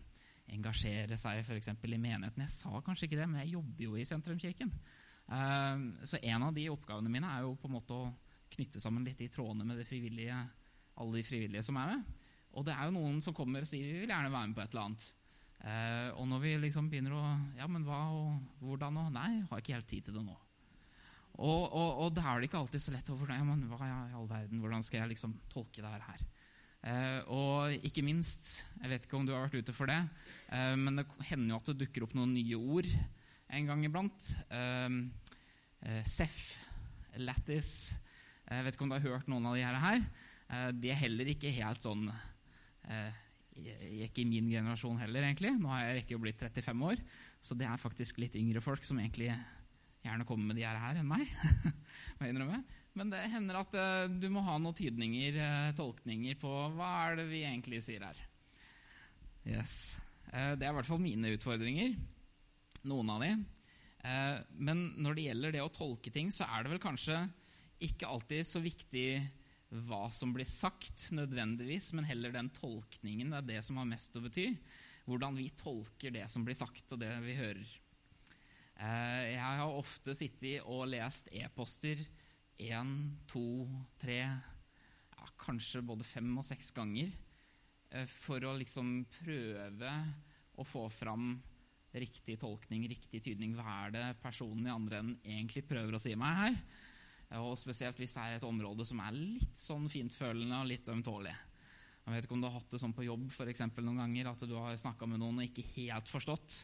engasjere 0.51 1.17
seg 1.19 1.43
f.eks. 1.45 1.71
i 1.71 1.97
menigheten. 1.97 2.43
Jeg 2.43 2.53
sa 2.53 2.81
kanskje 2.83 3.07
ikke 3.07 3.21
det, 3.21 3.29
men 3.29 3.43
jeg 3.43 3.55
jobber 3.55 3.85
jo 3.85 3.95
i 3.95 4.05
Sentrumskirken. 4.07 4.73
Uh, 5.23 6.03
så 6.03 6.19
en 6.19 6.49
av 6.49 6.53
de 6.55 6.67
oppgavene 6.71 7.11
mine 7.11 7.29
er 7.31 7.45
jo 7.45 7.55
på 7.59 7.69
en 7.69 7.77
måte 7.77 7.95
å 7.95 8.11
knytte 8.53 8.81
sammen 8.83 9.05
litt 9.07 9.21
i 9.23 9.31
trådene 9.31 9.65
med 9.65 9.79
alle 9.79 11.17
de 11.17 11.25
frivillige 11.25 11.63
som 11.65 11.79
er 11.79 11.95
med. 11.95 12.23
Og 12.53 12.65
det 12.67 12.75
er 12.75 12.85
jo 12.85 12.97
noen 12.99 13.21
som 13.23 13.33
kommer 13.33 13.65
og 13.65 13.69
sier 13.69 13.87
vi 13.87 14.03
vil 14.03 14.11
gjerne 14.11 14.33
være 14.33 14.49
med 14.51 14.57
på 14.57 14.63
et 14.63 14.73
eller 14.73 14.87
annet. 14.87 15.05
Uh, 15.63 16.09
og 16.19 16.27
når 16.27 16.41
vi 16.43 16.55
liksom 16.59 16.89
begynner 16.91 17.15
å 17.15 17.21
Ja, 17.55 17.69
men 17.71 17.85
hva 17.87 18.01
og 18.11 18.65
hvordan 18.65 18.99
og 18.99 19.13
Nei, 19.15 19.45
har 19.47 19.61
ikke 19.61 19.77
helt 19.77 19.87
tid 19.89 20.09
til 20.09 20.17
det 20.19 20.25
nå. 20.25 20.35
Og, 21.33 21.63
og, 21.73 21.89
og 22.03 22.09
da 22.13 22.27
er 22.29 22.41
det 22.41 22.49
ikke 22.49 22.59
alltid 22.59 22.83
så 22.83 22.93
lett 22.93 23.07
å 23.09 23.15
ja, 23.25 23.39
men 23.47 23.63
hva 23.71 23.87
i 23.87 24.13
all 24.13 24.27
verden, 24.29 24.59
hvordan 24.61 24.83
skal 24.85 25.01
jeg 25.01 25.15
liksom 25.15 25.33
tolke 25.49 25.81
det 25.81 25.93
her? 26.03 26.25
Eh, 26.83 27.19
og 27.31 27.85
ikke 27.87 28.03
minst, 28.03 28.65
jeg 28.81 28.91
vet 28.91 29.05
ikke 29.05 29.15
om 29.15 29.27
du 29.27 29.31
har 29.31 29.45
vært 29.45 29.61
ute 29.63 29.75
for 29.75 29.87
det, 29.87 30.01
eh, 30.51 30.73
men 30.75 30.99
det 30.99 31.05
hender 31.29 31.53
jo 31.53 31.59
at 31.61 31.69
det 31.71 31.77
dukker 31.85 32.03
opp 32.03 32.15
noen 32.17 32.33
nye 32.35 32.59
ord 32.59 32.89
en 33.53 33.69
gang 33.69 33.85
iblant. 33.87 34.31
Eh, 34.51 34.97
Seff, 36.07 36.37
Lattis 37.19 37.91
Jeg 38.47 38.63
vet 38.63 38.75
ikke 38.75 38.85
om 38.85 38.91
du 38.91 38.95
har 38.95 39.03
hørt 39.03 39.27
noen 39.27 39.45
av 39.49 39.57
de 39.57 39.63
her. 39.67 40.03
De 40.79 40.91
er 40.91 40.99
heller 40.99 41.27
ikke 41.27 41.51
helt 41.51 41.83
sånn 41.83 42.05
Ikke 43.99 44.21
i 44.21 44.27
min 44.27 44.47
generasjon 44.47 45.01
heller, 45.01 45.25
egentlig. 45.27 45.51
Nå 45.59 45.67
har 45.73 45.89
jeg 45.89 46.05
ikke 46.05 46.21
blitt 46.23 46.39
35 46.39 46.85
år, 46.87 47.03
så 47.43 47.57
det 47.59 47.67
er 47.67 47.81
faktisk 47.81 48.21
litt 48.23 48.37
yngre 48.39 48.63
folk 48.63 48.83
som 48.87 48.99
egentlig 48.99 49.27
gjerne 50.03 50.27
kommer 50.27 50.51
med 50.53 50.61
de 50.61 50.63
her 50.67 50.99
enn 50.99 51.09
meg. 51.09 51.27
må 52.15 52.27
jeg 52.27 52.35
innrømme. 52.35 52.63
Men 52.93 53.09
det 53.09 53.23
hender 53.33 53.57
at 53.57 53.73
uh, 53.73 54.05
du 54.05 54.27
må 54.29 54.43
ha 54.45 54.59
noen 54.61 54.77
tydninger, 54.77 55.37
uh, 55.41 55.73
tolkninger 55.77 56.37
på 56.41 56.51
hva 56.77 56.89
er 57.07 57.17
det 57.19 57.27
vi 57.31 57.41
egentlig 57.47 57.81
sier 57.85 58.05
her. 58.05 58.19
Yes. 59.49 59.95
Uh, 60.29 60.53
det 60.53 60.67
er 60.67 60.71
i 60.71 60.77
hvert 60.77 60.89
fall 60.89 61.01
mine 61.01 61.33
utfordringer. 61.33 61.95
Noen 62.83 63.13
av 63.13 63.21
de. 63.23 63.31
men 64.59 64.79
når 64.99 65.15
det 65.15 65.23
gjelder 65.23 65.53
det 65.55 65.61
å 65.63 65.71
tolke 65.71 66.11
ting, 66.11 66.33
så 66.35 66.43
er 66.51 66.65
det 66.65 66.73
vel 66.73 66.81
kanskje 66.83 67.21
ikke 67.87 68.09
alltid 68.11 68.43
så 68.43 68.59
viktig 68.59 69.05
hva 69.87 70.09
som 70.11 70.33
blir 70.35 70.43
sagt, 70.45 71.05
nødvendigvis, 71.15 71.93
men 71.95 72.03
heller 72.03 72.33
den 72.35 72.49
tolkningen. 72.51 73.31
Det 73.31 73.39
er 73.39 73.47
det 73.53 73.61
som 73.63 73.79
har 73.79 73.87
mest 73.87 74.19
å 74.19 74.23
bety. 74.25 74.49
Hvordan 75.07 75.39
vi 75.39 75.47
tolker 75.55 76.11
det 76.11 76.25
som 76.31 76.43
blir 76.43 76.59
sagt, 76.59 76.91
og 76.91 76.99
det 76.99 77.13
vi 77.23 77.37
hører. 77.39 77.71
jeg 78.83 79.39
har 79.39 79.63
ofte 79.79 80.17
sittet 80.19 80.67
og 80.67 80.89
lest 80.91 81.31
e-poster 81.31 82.03
én, 82.71 82.93
to, 83.29 83.67
tre 84.01 84.19
ja, 84.23 85.29
Kanskje 85.43 85.83
både 85.85 86.05
fem 86.07 86.29
og 86.39 86.45
seks 86.47 86.71
ganger. 86.75 87.11
Eh, 87.93 88.07
for 88.09 88.43
å 88.47 88.55
liksom 88.57 89.01
prøve 89.19 89.91
å 90.59 90.65
få 90.67 90.85
fram 90.93 91.33
riktig 91.93 92.39
tolkning, 92.41 92.87
riktig 92.89 93.21
tydning. 93.23 93.53
Hva 93.57 93.77
er 93.85 93.93
det 93.93 94.05
personen 94.21 94.67
i 94.67 94.73
andre 94.73 95.01
enden 95.01 95.19
egentlig 95.23 95.65
prøver 95.69 95.97
å 95.97 96.01
si 96.01 96.15
meg 96.17 96.39
her? 96.39 96.59
Og 97.41 97.55
spesielt 97.57 97.97
hvis 97.97 98.13
det 98.13 98.23
er 98.23 98.37
et 98.37 98.45
område 98.45 98.85
som 98.85 98.99
er 99.01 99.15
litt 99.15 99.57
sånn 99.57 99.87
fintfølende 99.89 100.59
og 100.59 100.69
litt 100.69 100.89
ømtålig. 100.89 101.33
Jeg 102.03 102.13
vet 102.13 102.25
ikke 102.25 102.35
om 102.35 102.41
du 102.43 102.49
har 102.49 102.57
hatt 102.57 102.73
det 102.73 102.81
sånn 102.81 102.95
på 102.95 103.05
jobb 103.05 103.29
for 103.31 103.49
eksempel, 103.49 103.85
noen 103.87 104.01
ganger, 104.03 104.33
at 104.33 104.43
du 104.43 104.57
har 104.57 104.75
snakka 104.79 105.07
med 105.07 105.21
noen 105.21 105.39
og 105.39 105.45
ikke 105.47 105.63
helt 105.77 106.09
forstått 106.11 106.57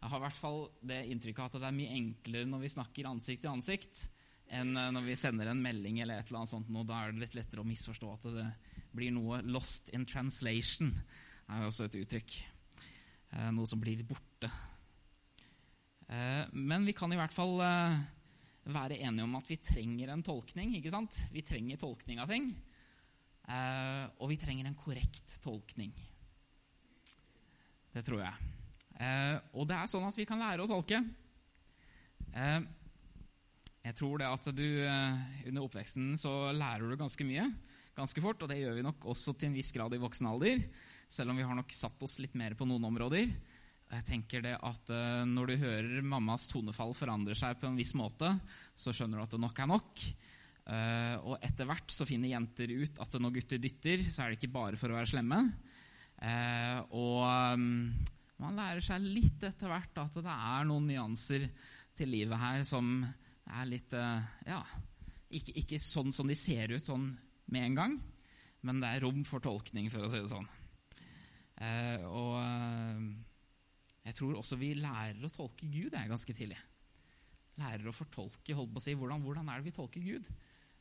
Jeg 0.00 0.08
har 0.08 0.16
i 0.16 0.24
hvert 0.24 0.40
fall 0.40 0.62
det 0.80 1.02
inntrykket 1.12 1.44
at 1.44 1.60
det 1.60 1.68
er 1.68 1.76
mye 1.76 1.98
enklere 1.98 2.48
når 2.48 2.62
vi 2.64 2.72
snakker 2.72 3.10
ansikt 3.10 3.44
til 3.44 3.52
ansikt, 3.52 4.00
enn 4.50 4.74
eh, 4.76 4.92
når 4.94 5.06
vi 5.06 5.18
sender 5.18 5.50
en 5.50 5.62
melding 5.62 6.00
eller 6.02 6.20
et 6.20 6.30
eller 6.30 6.42
annet 6.42 6.52
sånt. 6.52 6.70
Da 6.88 6.98
er 6.98 7.12
det 7.12 7.24
litt 7.24 7.36
lettere 7.38 7.62
å 7.62 7.68
misforstå 7.68 8.14
at 8.14 8.30
det 8.34 8.46
blir 8.96 9.14
noe 9.14 9.42
'lost 9.46 9.92
in 9.94 10.06
translation'. 10.06 10.90
Det 10.90 11.54
er 11.54 11.62
jo 11.62 11.70
også 11.70 11.86
et 11.86 12.00
uttrykk. 12.02 12.38
Eh, 13.30 13.50
noe 13.54 13.66
som 13.66 13.80
blir 13.80 14.02
borte. 14.06 14.50
Eh, 16.10 16.44
men 16.52 16.86
vi 16.86 16.92
kan 16.92 17.12
i 17.12 17.18
hvert 17.18 17.34
fall 17.34 17.58
være 18.70 18.98
enige 19.00 19.24
om 19.24 19.36
at 19.38 19.48
vi 19.48 19.56
trenger 19.56 20.10
en 20.10 20.22
tolkning. 20.22 20.74
ikke 20.76 20.90
sant? 20.90 21.14
Vi 21.32 21.42
trenger 21.42 21.78
tolkning 21.78 22.20
av 22.20 22.28
ting. 22.28 22.54
Og 24.20 24.28
vi 24.30 24.36
trenger 24.36 24.66
en 24.66 24.76
korrekt 24.78 25.40
tolkning. 25.42 25.90
Det 27.90 28.04
tror 28.04 28.20
jeg. 28.22 28.34
Og 29.54 29.66
det 29.66 29.74
er 29.74 29.90
sånn 29.90 30.06
at 30.06 30.14
vi 30.14 30.26
kan 30.28 30.38
lære 30.38 30.62
å 30.62 30.70
tolke. 30.70 31.00
Jeg 33.80 33.96
tror 33.96 34.20
det 34.20 34.28
at 34.28 34.48
du 34.52 34.66
eh, 34.84 35.20
under 35.48 35.64
oppveksten 35.64 36.12
så 36.20 36.52
lærer 36.52 36.84
du 36.90 37.00
ganske 37.00 37.24
mye 37.24 37.46
ganske 37.96 38.22
fort, 38.22 38.42
og 38.42 38.50
det 38.50 38.60
gjør 38.60 38.76
vi 38.78 38.86
nok 38.86 39.06
også 39.12 39.34
til 39.36 39.50
en 39.50 39.56
viss 39.58 39.72
grad 39.76 39.94
i 39.96 40.00
voksen 40.00 40.28
alder, 40.30 40.62
selv 41.10 41.32
om 41.32 41.40
vi 41.40 41.44
har 41.44 41.56
nok 41.58 41.72
satt 41.74 42.00
oss 42.06 42.18
litt 42.22 42.36
mer 42.38 42.54
på 42.56 42.68
noen 42.68 42.86
områder. 42.88 43.32
Jeg 43.90 44.06
tenker 44.06 44.44
det 44.44 44.52
at 44.54 44.92
eh, 44.94 45.22
Når 45.26 45.50
du 45.50 45.54
hører 45.64 46.04
mammas 46.06 46.46
tonefall 46.50 46.94
forandre 46.94 47.34
seg 47.34 47.58
på 47.58 47.66
en 47.68 47.78
viss 47.78 47.92
måte, 47.98 48.30
så 48.78 48.94
skjønner 48.94 49.18
du 49.18 49.24
at 49.24 49.34
det 49.34 49.42
nok 49.42 49.58
er 49.58 49.70
nok. 49.72 50.04
Eh, 50.70 51.16
og 51.26 51.40
etter 51.42 51.66
hvert 51.68 51.90
så 51.90 52.06
finner 52.06 52.30
jenter 52.30 52.70
ut 52.70 53.00
at 53.02 53.18
når 53.18 53.34
gutter 53.40 53.62
dytter, 53.62 54.04
så 54.06 54.22
er 54.22 54.30
det 54.30 54.38
ikke 54.38 54.54
bare 54.54 54.78
for 54.78 54.92
å 54.92 55.00
være 55.00 55.10
slemme. 55.10 55.42
Og 56.92 57.22
man 58.44 58.58
lærer 58.58 58.84
seg 58.84 59.00
litt 59.00 59.40
etter 59.48 59.70
hvert 59.72 60.02
at 60.02 60.18
det 60.20 60.34
er 60.34 60.66
noen 60.68 60.84
nyanser 60.90 61.46
til 61.96 62.12
livet 62.12 62.36
her 62.36 62.60
som 62.68 62.92
er 63.50 63.68
litt 63.68 63.96
eh, 63.96 64.30
Ja, 64.48 64.60
ikke, 65.30 65.54
ikke, 65.62 65.80
sånn 65.82 66.14
som 66.14 66.30
de 66.30 66.36
ser 66.38 66.72
ut 66.74 66.86
sånn 66.86 67.10
med 67.50 67.66
en 67.66 67.78
gang, 67.78 67.98
men 68.66 68.80
det 68.82 68.90
er 68.90 69.04
rom 69.04 69.22
for 69.26 69.42
tolkning, 69.42 69.88
for 69.90 70.06
å 70.06 70.10
si 70.10 70.20
det 70.22 70.30
sånn. 70.30 70.48
Eh, 71.60 72.04
og 72.08 72.36
eh, 72.40 73.02
jeg 74.08 74.16
tror 74.16 74.38
også 74.40 74.58
vi 74.60 74.72
lærer 74.78 75.26
å 75.26 75.32
tolke 75.32 75.68
Gud 75.70 75.94
er 75.94 76.10
ganske 76.10 76.34
tidlig. 76.36 76.58
Lærer 77.60 77.90
å 77.90 77.94
fortolke, 77.94 78.56
holdt 78.56 78.72
på 78.74 78.80
å 78.80 78.84
si, 78.84 78.96
hvordan, 78.96 79.22
hvordan 79.24 79.50
er 79.50 79.60
det 79.60 79.68
vi 79.68 79.76
tolker 79.76 80.04
Gud? 80.04 80.30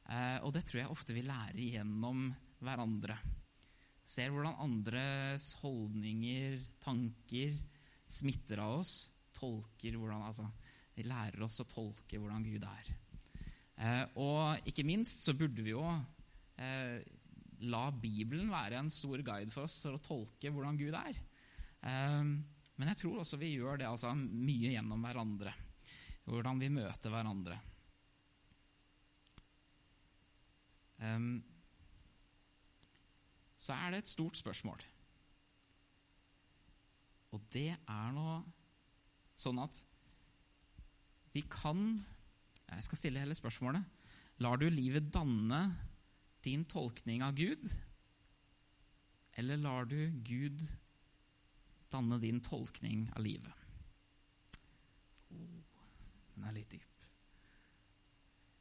Eh, 0.10 0.38
og 0.46 0.54
det 0.56 0.64
tror 0.68 0.84
jeg 0.84 0.94
ofte 0.94 1.16
vi 1.18 1.26
lærer 1.28 1.60
gjennom 1.62 2.30
hverandre. 2.64 3.20
Ser 4.10 4.32
hvordan 4.34 4.58
andres 4.64 5.52
holdninger, 5.62 6.58
tanker, 6.82 7.54
smitter 8.10 8.64
av 8.64 8.80
oss. 8.80 8.94
Tolker 9.38 10.00
hvordan 10.00 10.26
altså, 10.26 10.48
vi 11.00 11.08
lærer 11.08 11.40
oss 11.46 11.62
å 11.64 11.68
tolke 11.70 12.20
hvordan 12.20 12.44
Gud 12.44 12.66
er. 12.68 12.92
Eh, 13.80 14.04
og 14.20 14.68
ikke 14.68 14.84
minst 14.88 15.24
så 15.24 15.36
burde 15.38 15.64
vi 15.64 15.72
jo 15.72 15.86
eh, 16.60 17.00
la 17.72 17.86
Bibelen 17.96 18.52
være 18.52 18.82
en 18.82 18.92
stor 18.92 19.24
guide 19.24 19.54
for 19.56 19.70
oss 19.70 19.80
for 19.86 19.96
å 19.96 20.04
tolke 20.04 20.52
hvordan 20.52 20.80
Gud 20.80 20.98
er. 21.00 21.20
Eh, 21.88 22.34
men 22.80 22.92
jeg 22.92 23.02
tror 23.04 23.22
også 23.22 23.40
vi 23.40 23.54
gjør 23.54 23.80
det 23.80 23.88
altså, 23.88 24.12
mye 24.16 24.76
gjennom 24.76 25.08
hverandre. 25.08 25.56
Hvordan 26.30 26.60
vi 26.62 26.70
møter 26.70 27.10
hverandre. 27.10 27.56
Så 33.58 33.74
er 33.74 33.96
det 33.96 34.02
et 34.04 34.12
stort 34.12 34.38
spørsmål. 34.38 34.84
Og 37.34 37.48
det 37.56 37.72
er 37.74 38.14
nå 38.14 38.36
sånn 39.40 39.64
at 39.64 39.80
vi 41.34 41.44
kan 41.46 42.06
Jeg 42.70 42.84
skal 42.86 42.98
stille 43.00 43.22
hele 43.22 43.34
spørsmålet. 43.34 43.82
Lar 44.46 44.60
du 44.62 44.68
livet 44.70 45.10
danne 45.14 45.62
din 46.46 46.66
tolkning 46.70 47.24
av 47.26 47.34
Gud? 47.36 47.66
Eller 49.34 49.58
lar 49.58 49.88
du 49.90 49.98
Gud 50.24 50.62
danne 51.90 52.20
din 52.22 52.42
tolkning 52.46 53.08
av 53.16 53.26
livet? 53.26 53.66
Oh, 55.34 55.82
den 56.36 56.46
er 56.46 56.56
litt 56.56 56.76
dyp. 56.76 57.08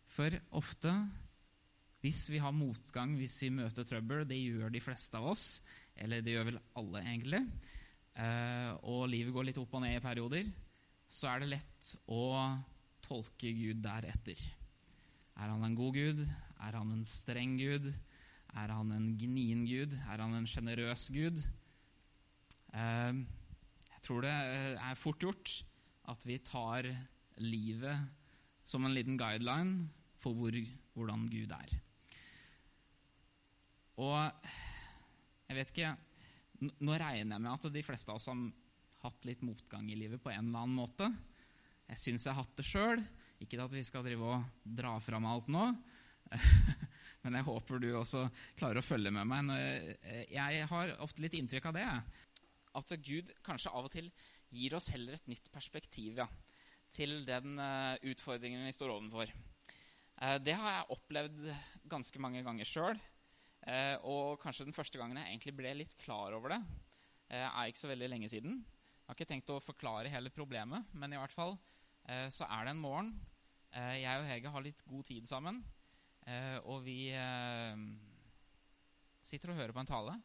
For 0.08 0.34
ofte, 0.56 0.94
hvis 2.00 2.24
vi 2.32 2.40
har 2.42 2.56
motgang, 2.56 3.18
hvis 3.20 3.36
vi 3.44 3.52
møter 3.54 3.86
trøbbel 3.86 4.24
Det 4.26 4.38
gjør 4.40 4.72
de 4.72 4.82
fleste 4.82 5.20
av 5.20 5.28
oss, 5.34 5.60
eller 5.94 6.24
det 6.24 6.32
gjør 6.32 6.48
vel 6.48 6.62
alle, 6.80 7.04
egentlig. 7.04 7.44
Eh, 8.18 8.72
og 8.88 9.04
livet 9.12 9.36
går 9.36 9.50
litt 9.50 9.60
opp 9.60 9.76
og 9.76 9.84
ned 9.84 9.98
i 9.98 10.02
perioder 10.02 10.48
så 11.08 11.30
er 11.32 11.42
det 11.42 11.52
lett 11.54 11.92
å 12.12 12.22
tolke 13.04 13.50
Gud 13.56 13.80
deretter. 13.84 14.40
Er 15.38 15.52
han 15.52 15.64
en 15.64 15.76
god 15.78 15.96
gud? 15.96 16.22
Er 16.60 16.76
han 16.76 16.92
en 16.92 17.04
streng 17.08 17.56
gud? 17.60 17.88
Er 18.58 18.72
han 18.74 18.92
en 18.92 19.12
gnien 19.18 19.64
gud? 19.68 19.94
Er 20.08 20.20
han 20.20 20.34
en 20.36 20.48
sjenerøs 20.50 21.08
gud? 21.14 21.40
Eh, 22.74 23.20
jeg 23.94 24.04
tror 24.04 24.26
det 24.26 24.34
er 24.34 25.00
fort 25.00 25.22
gjort 25.22 25.54
at 26.08 26.24
vi 26.28 26.38
tar 26.44 26.88
livet 27.40 28.08
som 28.68 28.84
en 28.84 28.94
liten 28.94 29.16
guideline 29.20 29.88
for 30.18 30.36
hvor, 30.36 30.54
hvordan 30.96 31.26
Gud 31.30 31.52
er. 31.54 31.74
Og 33.98 34.18
jeg 35.48 35.58
vet 35.58 35.72
ikke 35.74 35.96
Nå 36.58 36.96
regner 36.98 37.36
jeg 37.36 37.42
med 37.44 37.52
at 37.52 37.66
de 37.70 37.82
fleste 37.86 38.10
av 38.10 38.18
oss 38.18 38.24
som 38.26 38.48
hatt 39.08 39.28
litt 39.28 39.44
motgang 39.46 39.88
i 39.90 39.98
livet 39.98 40.22
på 40.22 40.32
en 40.32 40.50
eller 40.50 40.64
annen 40.64 40.78
måte. 40.78 41.08
Jeg 41.88 42.02
syns 42.04 42.26
jeg 42.26 42.34
har 42.34 42.44
hatt 42.44 42.58
det 42.58 42.66
sjøl. 42.68 43.02
Ikke 43.42 43.60
at 43.62 43.74
vi 43.74 43.84
skal 43.86 44.04
drive 44.06 44.32
og 44.34 44.64
dra 44.78 44.96
fram 45.02 45.26
alt 45.30 45.50
nå. 45.52 45.66
Men 47.22 47.38
jeg 47.38 47.46
håper 47.46 47.80
du 47.82 47.88
også 47.98 48.26
klarer 48.58 48.80
å 48.80 48.84
følge 48.84 49.12
med 49.14 49.28
meg. 49.30 49.52
Jeg 50.30 50.66
har 50.70 50.96
ofte 51.02 51.24
litt 51.24 51.36
inntrykk 51.38 51.70
av 51.70 51.78
det. 51.78 51.86
At 52.78 52.94
Gud 53.02 53.32
kanskje 53.46 53.72
av 53.74 53.88
og 53.88 53.94
til 53.94 54.10
gir 54.54 54.76
oss 54.78 54.90
heller 54.92 55.16
et 55.16 55.28
nytt 55.28 55.50
perspektiv 55.52 56.20
ja, 56.22 56.26
til 56.94 57.22
den 57.28 57.58
eh, 57.60 58.00
utfordringen 58.12 58.64
vi 58.66 58.74
står 58.74 58.94
overfor. 58.94 59.32
Eh, 60.22 60.36
det 60.44 60.56
har 60.56 60.78
jeg 60.78 60.96
opplevd 60.96 61.46
ganske 61.90 62.22
mange 62.22 62.42
ganger 62.46 62.68
sjøl. 62.68 63.00
Eh, 63.68 63.96
og 64.08 64.38
kanskje 64.42 64.68
den 64.68 64.76
første 64.76 65.00
gangen 65.00 65.18
jeg 65.20 65.34
egentlig 65.34 65.56
ble 65.58 65.74
litt 65.82 65.96
klar 66.00 66.36
over 66.36 66.56
det, 66.56 66.62
er 67.28 67.68
ikke 67.68 67.82
så 67.82 67.90
veldig 67.90 68.06
lenge 68.08 68.28
siden. 68.32 68.54
Jeg 69.08 69.14
har 69.14 69.16
ikke 69.22 69.32
tenkt 69.32 69.50
å 69.54 69.62
forklare 69.64 70.10
hele 70.12 70.28
problemet, 70.28 70.90
men 70.92 71.14
i 71.14 71.16
hvert 71.16 71.32
fall 71.32 71.54
eh, 72.04 72.26
så 72.28 72.44
er 72.44 72.66
det 72.66 72.74
en 72.74 72.80
morgen. 72.82 73.06
Eh, 73.72 74.02
jeg 74.02 74.20
og 74.20 74.26
Hege 74.28 74.50
har 74.52 74.64
litt 74.66 74.82
god 74.84 75.06
tid 75.08 75.30
sammen, 75.30 75.62
eh, 76.28 76.58
og 76.68 76.82
vi 76.84 77.06
eh, 77.16 77.80
sitter 79.24 79.54
og 79.54 79.56
hører 79.62 79.72
på 79.72 79.80
en 79.80 79.88
tale. 79.88 80.16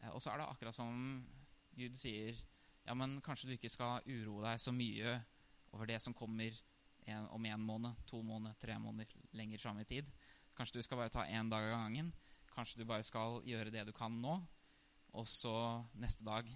Eh, 0.00 0.08
og 0.10 0.18
så 0.18 0.32
er 0.32 0.42
det 0.42 0.48
akkurat 0.48 0.74
som 0.74 0.96
Gud 1.78 1.94
sier 2.00 2.34
ja, 2.82 2.96
men 2.98 3.20
kanskje 3.22 3.52
du 3.52 3.54
ikke 3.54 3.70
skal 3.70 4.02
uroe 4.10 4.48
deg 4.48 4.58
så 4.64 4.74
mye 4.74 5.14
over 5.70 5.92
det 5.92 6.00
som 6.02 6.18
kommer 6.18 6.58
en, 7.06 7.30
om 7.30 7.48
en 7.52 7.68
måned, 7.70 8.02
to 8.10 8.18
måneder, 8.26 8.58
tre 8.58 8.80
måneder 8.82 9.30
lenger 9.38 9.62
fram 9.62 9.78
i 9.78 9.86
tid. 9.86 10.10
Kanskje 10.58 10.80
du 10.80 10.88
skal 10.88 11.04
bare 11.04 11.14
ta 11.14 11.28
én 11.30 11.54
dag 11.54 11.70
av 11.70 11.84
gangen. 11.84 12.10
Kanskje 12.50 12.82
du 12.82 12.90
bare 12.90 13.06
skal 13.06 13.38
gjøre 13.46 13.70
det 13.70 13.86
du 13.86 13.94
kan 13.94 14.18
nå, 14.26 14.40
og 15.14 15.30
så 15.30 15.54
neste 16.02 16.26
dag 16.26 16.50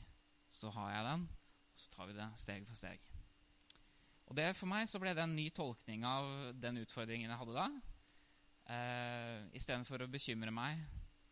så 0.49 0.71
har 0.75 0.93
jeg 0.93 1.07
den, 1.11 1.27
og 1.27 1.81
så 1.83 1.93
tar 1.93 2.09
vi 2.11 2.17
det 2.17 2.29
steg 2.41 2.67
for 2.69 2.79
steg. 2.79 3.03
Og 4.27 4.35
det 4.39 4.49
For 4.59 4.69
meg 4.71 4.89
så 4.91 4.99
ble 5.03 5.13
det 5.15 5.23
en 5.23 5.37
ny 5.37 5.49
tolkning 5.55 6.05
av 6.07 6.29
den 6.59 6.81
utfordringen 6.83 7.31
jeg 7.31 7.41
hadde 7.41 7.55
da. 7.55 7.67
Eh, 8.75 9.59
Istedenfor 9.59 10.03
å 10.03 10.11
bekymre 10.11 10.51
meg 10.55 10.83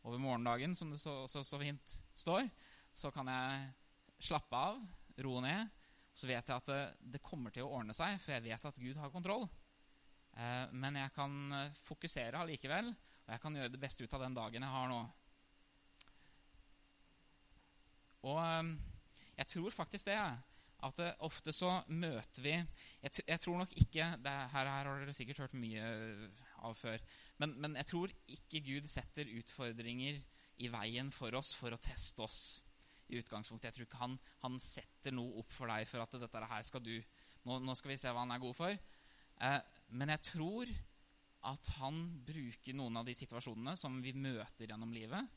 over 0.05 0.21
morgendagen, 0.23 0.77
som 0.79 0.93
det 0.93 1.01
så, 1.03 1.25
så, 1.31 1.43
så, 1.47 1.59
fint 1.59 1.97
står, 2.15 2.47
så 2.95 3.11
kan 3.15 3.31
jeg 3.33 4.29
slappe 4.29 4.61
av, 4.69 4.79
roe 5.27 5.43
ned. 5.43 5.83
Så 6.15 6.29
vet 6.31 6.47
jeg 6.47 6.55
at 6.55 6.71
det, 6.71 6.83
det, 7.17 7.25
kommer 7.25 7.51
til 7.51 7.67
å 7.67 7.73
ordne 7.81 7.97
seg, 7.97 8.21
for 8.23 8.37
jeg 8.37 8.45
vet 8.45 8.69
at 8.71 8.79
Gud 8.79 9.01
har 9.01 9.11
kontroll. 9.11 9.49
Eh, 10.39 10.71
men 10.71 11.01
jeg 11.01 11.15
kan 11.17 11.35
fokusere 11.83 12.45
allikevel, 12.45 12.93
og 13.25 13.35
jeg 13.35 13.43
kan 13.43 13.59
gjøre 13.59 13.75
det 13.75 13.83
beste 13.83 14.07
ut 14.07 14.15
av 14.15 14.23
den 14.23 14.39
dagen 14.39 14.63
jeg 14.63 14.77
har 14.79 14.91
nå. 14.93 15.05
Og... 18.31 18.91
Eh, 19.35 19.39
jeg 19.39 19.47
tror 19.55 19.71
faktisk 19.71 20.07
det. 20.07 20.19
At 20.85 20.99
det, 21.01 21.15
ofte 21.25 21.53
så 21.55 21.79
møter 21.89 22.43
vi 22.45 22.53
Jeg, 22.53 23.11
jeg 23.27 23.41
tror 23.41 23.59
nok 23.59 23.73
ikke 23.73 24.09
det, 24.21 24.33
her, 24.53 24.69
her, 24.69 24.85
har 24.85 25.01
dere 25.01 25.15
sikkert 25.17 25.39
hørt 25.39 25.55
mye 25.55 25.85
av 26.61 26.75
før. 26.77 26.99
Men, 27.39 27.55
men, 27.61 27.77
jeg 27.77 27.87
tror 27.87 28.13
ikke 28.29 28.61
Gud 28.61 28.89
setter 28.91 29.31
utfordringer 29.39 30.21
i 30.59 30.69
veien 30.71 31.11
for 31.13 31.35
oss 31.35 31.55
for 31.57 31.73
å 31.73 31.81
teste 31.81 32.23
oss. 32.23 32.63
i 33.09 33.19
utgangspunktet. 33.21 33.69
Jeg 33.69 33.75
tror 33.77 33.87
ikke 33.87 34.01
han, 34.01 34.19
han 34.41 34.55
setter 34.61 35.13
noe 35.13 35.41
opp 35.43 35.53
for 35.53 35.69
deg 35.69 35.85
for 35.89 36.01
at 36.01 36.15
dette 36.21 36.49
her 36.49 36.63
skal 36.65 36.83
du 36.85 36.97
Nå, 37.45 37.59
nå 37.61 37.75
skal 37.77 37.91
vi 37.91 37.99
se 38.01 38.09
hva 38.09 38.23
han 38.23 38.31
er 38.33 38.41
god 38.41 38.55
for. 38.57 38.73
Eh, 39.45 39.59
men 39.93 40.09
jeg 40.15 40.23
tror 40.31 40.71
at 41.45 41.69
han 41.77 41.99
bruker 42.25 42.73
noen 42.73 42.97
av 42.97 43.05
de 43.05 43.13
situasjonene 43.13 43.75
som 43.77 43.99
vi 44.01 44.15
møter 44.17 44.71
gjennom 44.71 44.95
livet, 44.97 45.29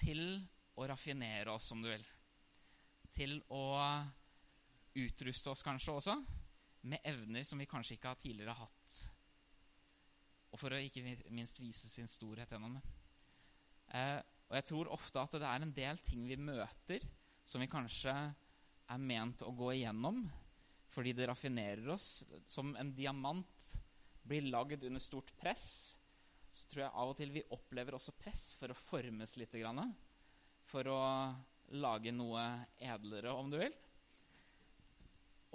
til 0.00 0.40
å 0.80 0.86
raffinere 0.88 1.52
oss, 1.52 1.68
om 1.74 1.82
du 1.84 1.90
vil 1.90 2.06
til 3.12 3.38
å 3.52 3.64
utruste 4.98 5.52
oss 5.52 5.64
kanskje 5.64 5.96
også 5.96 6.16
med 6.88 7.04
evner 7.06 7.46
som 7.46 7.60
vi 7.60 7.68
kanskje 7.70 7.96
ikke 7.96 8.12
har 8.12 8.20
tidligere 8.20 8.56
hatt. 8.58 8.96
Og 10.52 10.60
for 10.60 10.74
å 10.74 10.80
ikke 10.82 11.04
minst 11.32 11.60
vise 11.62 11.88
sin 11.88 12.10
storhet 12.10 12.50
gjennom 12.52 12.76
det. 12.76 12.82
Eh, 13.96 14.18
og 14.50 14.58
jeg 14.58 14.68
tror 14.68 14.92
ofte 14.92 15.22
at 15.22 15.36
det 15.40 15.48
er 15.48 15.64
en 15.64 15.74
del 15.76 16.00
ting 16.04 16.26
vi 16.28 16.36
møter 16.36 17.04
som 17.44 17.62
vi 17.62 17.70
kanskje 17.70 18.12
er 18.12 19.00
ment 19.00 19.44
å 19.46 19.54
gå 19.56 19.72
igjennom 19.78 20.26
fordi 20.92 21.14
det 21.16 21.30
raffinerer 21.30 21.88
oss. 21.94 22.20
Som 22.44 22.74
en 22.76 22.92
diamant 22.92 23.68
blir 24.28 24.44
lagd 24.52 24.84
under 24.84 25.00
stort 25.00 25.32
press, 25.40 25.96
så 26.52 26.68
tror 26.68 26.84
jeg 26.84 26.92
av 26.92 27.12
og 27.14 27.16
til 27.16 27.32
vi 27.32 27.46
opplever 27.54 27.96
også 27.96 28.12
press 28.18 28.50
for 28.60 28.72
å 28.72 28.76
formes 28.76 29.32
litt. 29.40 29.56
For 30.68 30.90
å 30.92 31.00
lage 31.72 32.12
noe 32.14 32.42
edlere, 32.80 33.32
om 33.32 33.50
du 33.52 33.58
vil. 33.60 33.74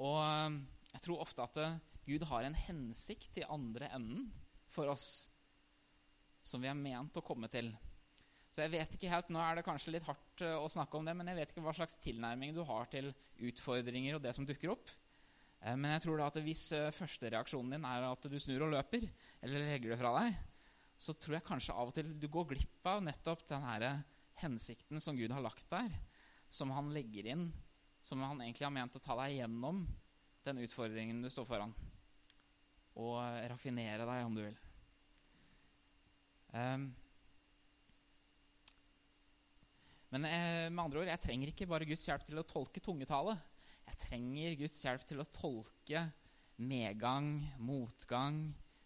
Og 0.01 0.19
eh, 0.21 0.59
jeg 0.93 1.05
tror 1.05 1.23
ofte 1.23 1.45
at 1.45 1.59
eh, 1.61 1.79
Gud 2.07 2.25
har 2.29 2.45
en 2.47 2.57
hensikt 2.67 3.41
i 3.41 3.47
andre 3.49 3.89
enden 3.95 4.29
for 4.71 4.89
oss 4.91 5.27
som 6.45 6.63
vi 6.63 6.69
er 6.69 6.77
ment 6.77 7.17
å 7.17 7.25
komme 7.25 7.49
til. 7.51 7.73
Så 8.53 8.63
jeg 8.63 8.73
vet 8.73 8.93
ikke 8.95 9.09
helt, 9.11 9.29
Nå 9.33 9.41
er 9.43 9.57
det 9.57 9.65
kanskje 9.67 9.93
litt 9.93 10.05
hardt 10.07 10.45
eh, 10.45 10.55
å 10.55 10.69
snakke 10.71 10.99
om 10.99 11.07
det, 11.07 11.17
men 11.17 11.29
jeg 11.31 11.41
vet 11.41 11.53
ikke 11.53 11.65
hva 11.65 11.75
slags 11.77 11.99
tilnærming 12.03 12.55
du 12.55 12.63
har 12.67 12.89
til 12.93 13.11
utfordringer 13.49 14.17
og 14.17 14.23
det 14.23 14.33
som 14.37 14.47
dukker 14.47 14.73
opp. 14.73 14.93
Men 15.57 15.89
jeg 15.95 16.03
tror 16.03 16.19
da 16.21 16.27
at 16.29 16.35
hvis 16.45 16.67
førstereaksjonen 16.93 17.71
din 17.73 17.85
er 17.89 18.03
at 18.05 18.27
du 18.29 18.35
snur 18.39 18.67
og 18.67 18.75
løper, 18.75 19.07
eller 19.41 19.63
legger 19.65 19.89
det 19.89 19.97
fra 19.97 20.11
deg, 20.19 20.35
så 21.01 21.15
tror 21.17 21.39
jeg 21.39 21.45
kanskje 21.47 21.73
av 21.73 21.89
og 21.89 21.95
til 21.97 22.11
du 22.21 22.27
går 22.29 22.45
glipp 22.51 22.89
av 22.89 23.01
nettopp 23.01 23.41
den 23.49 23.65
hensikten 24.41 25.01
som 25.01 25.17
Gud 25.17 25.33
har 25.33 25.41
lagt 25.41 25.65
der, 25.73 25.89
som 26.49 26.71
han 26.75 26.91
legger 26.95 27.31
inn, 27.33 27.47
som 28.01 28.21
han 28.23 28.41
egentlig 28.41 28.65
har 28.67 28.75
ment 28.75 28.95
å 28.95 29.03
ta 29.03 29.17
deg 29.23 29.39
gjennom 29.39 29.83
den 30.47 30.61
utfordringen 30.63 31.19
du 31.23 31.29
står 31.31 31.47
foran. 31.49 31.73
Og 32.97 33.17
raffinere 33.51 34.07
deg, 34.07 34.23
om 34.25 34.37
du 34.37 34.41
vil. 34.45 34.55
Um, 36.55 36.87
men 40.15 40.25
eh, 40.25 40.69
med 40.71 40.81
andre 40.85 41.03
ord, 41.03 41.11
jeg 41.11 41.23
trenger 41.25 41.51
ikke 41.51 41.67
bare 41.69 41.87
Guds 41.87 42.07
hjelp 42.07 42.23
til 42.25 42.39
å 42.39 42.47
tolke 42.47 42.81
tungetale. 42.83 43.35
Jeg 43.89 43.99
trenger 44.05 44.55
Guds 44.61 44.79
hjelp 44.85 45.03
til 45.07 45.21
å 45.21 45.27
tolke 45.29 46.07
medgang, 46.57 47.43
motgang, 47.59 48.39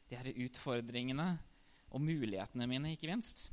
de 0.10 0.18
her 0.20 0.27
utfordringene 0.34 1.30
og 1.91 2.03
mulighetene 2.03 2.68
mine, 2.68 2.96
ikke 2.96 3.12
minst. 3.12 3.50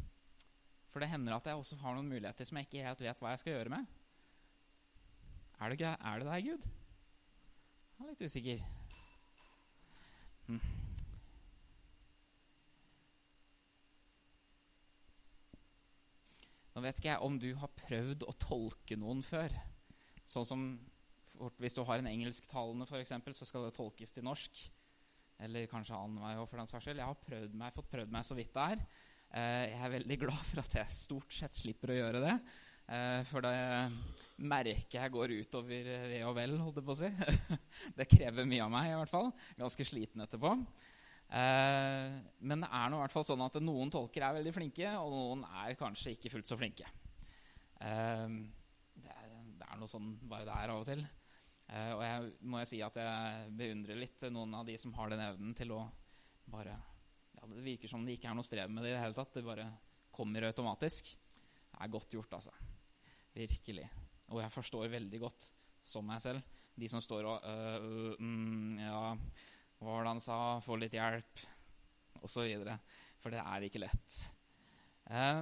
For 0.89 1.05
det 1.05 1.11
hender 1.13 1.37
at 1.37 1.47
jeg 1.47 1.61
også 1.61 1.79
har 1.83 1.95
noen 1.95 2.09
muligheter 2.09 2.49
som 2.49 2.59
jeg 2.59 2.67
ikke 2.67 2.87
helt 2.87 3.05
vet 3.05 3.21
hva 3.23 3.35
jeg 3.35 3.45
skal 3.45 3.55
gjøre 3.55 3.75
med. 3.77 3.98
Er 5.59 5.75
det, 5.75 5.81
er 5.83 6.21
det 6.23 6.29
deg, 6.29 6.51
Gud? 6.53 6.67
Jeg 7.99 8.05
er 8.05 8.11
litt 8.13 8.21
usikker. 8.23 8.61
Hm. 10.47 10.61
Nå 16.77 16.85
vet 16.85 17.01
ikke 17.01 17.11
jeg 17.11 17.27
om 17.27 17.41
du 17.43 17.49
har 17.59 17.75
prøvd 17.75 18.23
å 18.31 18.37
tolke 18.39 18.95
noen 19.03 19.25
før. 19.27 19.51
Sånn 20.29 20.47
som 20.47 20.71
Hvis 21.59 21.75
du 21.75 21.85
har 21.87 22.01
en 22.01 22.11
engelsktalende, 22.11 22.87
f.eks., 22.87 23.13
så 23.39 23.47
skal 23.47 23.67
det 23.67 23.75
tolkes 23.77 24.15
til 24.15 24.25
norsk. 24.27 24.63
Eller 25.43 25.69
kanskje 25.71 25.95
annen 25.95 26.19
vei 26.23 26.33
for 26.39 26.59
den 26.59 26.71
saks 26.71 26.87
skyld. 26.87 26.99
Jeg 26.99 27.07
har 27.07 27.21
prøvd 27.23 27.53
meg, 27.59 27.75
fått 27.75 27.91
prøvd 27.93 28.15
meg 28.15 28.27
så 28.27 28.35
vidt 28.39 28.51
det 28.55 28.65
er. 28.75 28.83
Eh, 29.39 29.65
jeg 29.71 29.83
er 29.87 29.93
veldig 29.93 30.19
glad 30.25 30.41
for 30.51 30.63
at 30.65 30.75
jeg 30.81 30.97
stort 30.99 31.35
sett 31.35 31.59
slipper 31.59 31.95
å 31.95 31.99
gjøre 31.99 32.23
det. 32.25 32.35
Eh, 32.89 33.21
for 33.29 33.45
det 33.45 33.53
merker 34.39 35.03
jeg 35.03 35.13
går 35.13 35.35
utover 35.43 35.89
ve 36.09 36.21
og 36.25 36.37
vel, 36.39 36.55
holdt 36.63 36.79
jeg 36.81 36.87
på 36.87 36.95
å 36.95 37.01
si. 37.01 37.11
det 37.99 38.09
krever 38.09 38.49
mye 38.49 38.65
av 38.65 38.73
meg, 38.73 38.93
i 38.93 38.97
hvert 38.97 39.13
fall. 39.13 39.29
Ganske 39.59 39.87
sliten 39.87 40.25
etterpå. 40.25 40.55
Eh, 41.29 42.17
men 42.41 42.65
det 42.65 42.71
er 42.73 42.89
nå 42.89 43.01
i 43.01 43.03
hvert 43.05 43.17
fall 43.17 43.27
sånn 43.29 43.45
at 43.45 43.59
noen 43.61 43.93
tolker 43.93 44.25
er 44.25 44.39
veldig 44.39 44.55
flinke, 44.57 44.95
og 45.03 45.13
noen 45.13 45.45
er 45.65 45.77
kanskje 45.79 46.15
ikke 46.17 46.33
fullt 46.33 46.49
så 46.49 46.57
flinke. 46.61 46.89
Det 47.79 49.13
er 49.13 49.77
noe 49.79 49.91
sånn 49.91 50.15
bare 50.27 50.49
det 50.49 50.57
er 50.57 50.73
av 50.73 50.81
og 50.81 50.89
til. 50.89 51.05
Og 51.69 52.01
jeg 52.03 52.31
må 52.49 52.63
jeg 52.63 52.71
si 52.73 52.79
at 52.83 52.97
jeg 52.99 53.53
beundrer 53.55 54.01
litt 54.01 54.25
noen 54.33 54.57
av 54.57 54.65
de 54.67 54.75
som 54.81 54.95
har 54.97 55.13
den 55.13 55.23
evnen 55.23 55.53
til 55.55 55.77
å 55.77 55.83
bare 56.49 56.73
ja, 56.73 57.45
Det 57.45 57.61
virker 57.63 57.93
som 57.93 58.07
det 58.07 58.17
ikke 58.17 58.33
er 58.33 58.39
noe 58.41 58.49
strev 58.49 58.73
med 58.73 58.83
det 58.83 58.95
i 58.95 58.97
det 58.97 59.05
hele 59.05 59.15
tatt. 59.15 59.37
Det 59.37 59.45
bare 59.47 59.69
kommer 60.11 60.49
automatisk. 60.49 61.13
Det 61.13 61.85
er 61.85 61.93
godt 61.93 62.17
gjort, 62.17 62.35
altså. 62.41 62.57
Virkelig. 63.39 63.87
Og 64.33 64.43
jeg 64.43 64.53
forstår 64.53 64.91
veldig 64.93 65.21
godt, 65.23 65.47
som 65.87 66.07
meg 66.09 66.23
selv, 66.23 66.43
de 66.79 66.89
som 66.91 67.03
står 67.03 67.27
og 67.27 67.47
øh, 67.47 67.77
øh, 67.85 68.17
mm, 68.19 68.81
Ja, 68.83 69.03
hva 69.79 69.93
var 69.93 70.05
det 70.05 70.13
han 70.17 70.23
sa? 70.23 70.39
Få 70.63 70.77
litt 70.79 70.97
hjelp, 70.97 71.47
Og 72.23 72.31
så 72.31 72.43
videre. 72.47 72.79
For 73.23 73.35
det 73.35 73.41
er 73.43 73.67
ikke 73.67 73.83
lett. 73.83 74.19
Eh, 75.11 75.41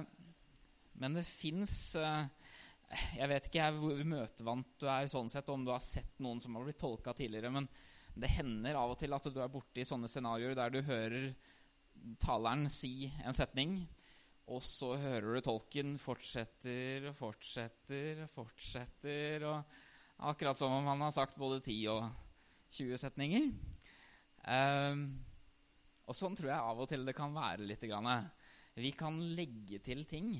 men 1.01 1.17
det 1.17 1.25
fins 1.27 1.95
eh, 1.99 2.29
Jeg 3.17 3.29
vet 3.29 3.49
ikke 3.49 3.69
hvor 3.75 4.03
møtevant 4.07 4.77
du 4.79 4.87
er, 4.89 5.09
sånn 5.11 5.29
sett, 5.33 5.49
om 5.49 5.65
du 5.65 5.73
har 5.73 5.83
sett 5.83 6.21
noen 6.23 6.41
som 6.41 6.55
har 6.55 6.65
blitt 6.65 6.79
tolka 6.79 7.13
tidligere, 7.17 7.51
men 7.51 7.67
det 8.17 8.31
hender 8.33 8.77
av 8.79 8.93
og 8.93 8.97
til 9.01 9.13
at 9.13 9.27
du 9.29 9.41
er 9.43 9.51
borti 9.51 9.83
sånne 9.85 10.09
scenarioer 10.09 10.55
der 10.57 10.71
du 10.73 10.79
hører 10.85 11.27
taleren 12.21 12.65
si 12.71 13.09
en 13.25 13.35
setning, 13.35 13.81
og 14.47 14.63
så 14.63 14.93
hører 14.95 15.35
du 15.35 15.43
tolken 15.43 15.97
fortsetter 15.99 17.09
og 17.09 17.17
fortsetter 17.17 18.23
og 18.23 18.29
fortsetter. 18.31 19.43
og 19.43 20.27
Akkurat 20.29 20.57
som 20.57 20.71
om 20.71 20.87
han 20.87 21.03
har 21.03 21.11
sagt 21.15 21.35
både 21.37 21.59
10 21.59 21.75
og 21.91 22.05
20 22.71 23.01
setninger. 23.01 23.49
Um, 24.47 25.03
og 26.07 26.15
sånn 26.15 26.37
tror 26.39 26.53
jeg 26.53 26.69
av 26.71 26.79
og 26.79 26.87
til 26.87 27.03
det 27.03 27.15
kan 27.17 27.35
være 27.35 27.67
litt. 27.67 27.83
Vi 28.77 28.93
kan 28.95 29.19
legge 29.35 29.81
til 29.83 30.05
ting 30.07 30.31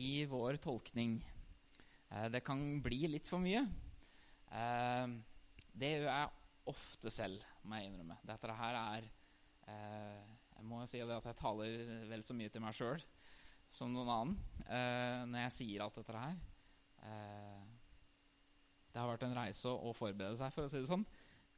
i 0.00 0.24
vår 0.30 0.56
tolkning. 0.64 1.18
Uh, 2.08 2.28
det 2.32 2.40
kan 2.46 2.80
bli 2.80 3.04
litt 3.12 3.28
for 3.28 3.42
mye. 3.44 3.66
Uh, 4.48 5.20
det 5.76 5.92
gjør 5.98 6.08
jeg 6.08 6.36
ofte 6.72 7.12
selv, 7.12 7.44
må 7.68 7.76
jeg 7.76 7.92
innrømme. 7.92 8.16
Dette 8.24 8.60
her 8.64 8.80
er 8.80 9.10
uh, 9.68 10.39
jeg 10.60 10.68
må 10.68 10.82
si 10.84 11.00
at 11.00 11.08
jeg 11.08 11.36
taler 11.40 12.04
vel 12.10 12.22
så 12.26 12.34
mye 12.36 12.52
til 12.52 12.60
meg 12.60 12.76
sjøl 12.76 13.00
som 13.70 13.92
noen 13.94 14.10
annen 14.12 14.34
eh, 14.66 15.22
når 15.30 15.44
jeg 15.46 15.54
sier 15.56 15.84
alt 15.84 15.96
dette 15.96 16.20
her. 16.20 16.34
Eh, 17.06 17.62
det 18.90 19.00
har 19.00 19.08
vært 19.08 19.24
en 19.24 19.36
reise 19.38 19.72
å, 19.72 19.94
forberede 19.96 20.36
seg, 20.36 20.52
for 20.52 20.66
å 20.66 20.70
si 20.70 20.82
det 20.82 20.90
sånn. 20.90 21.06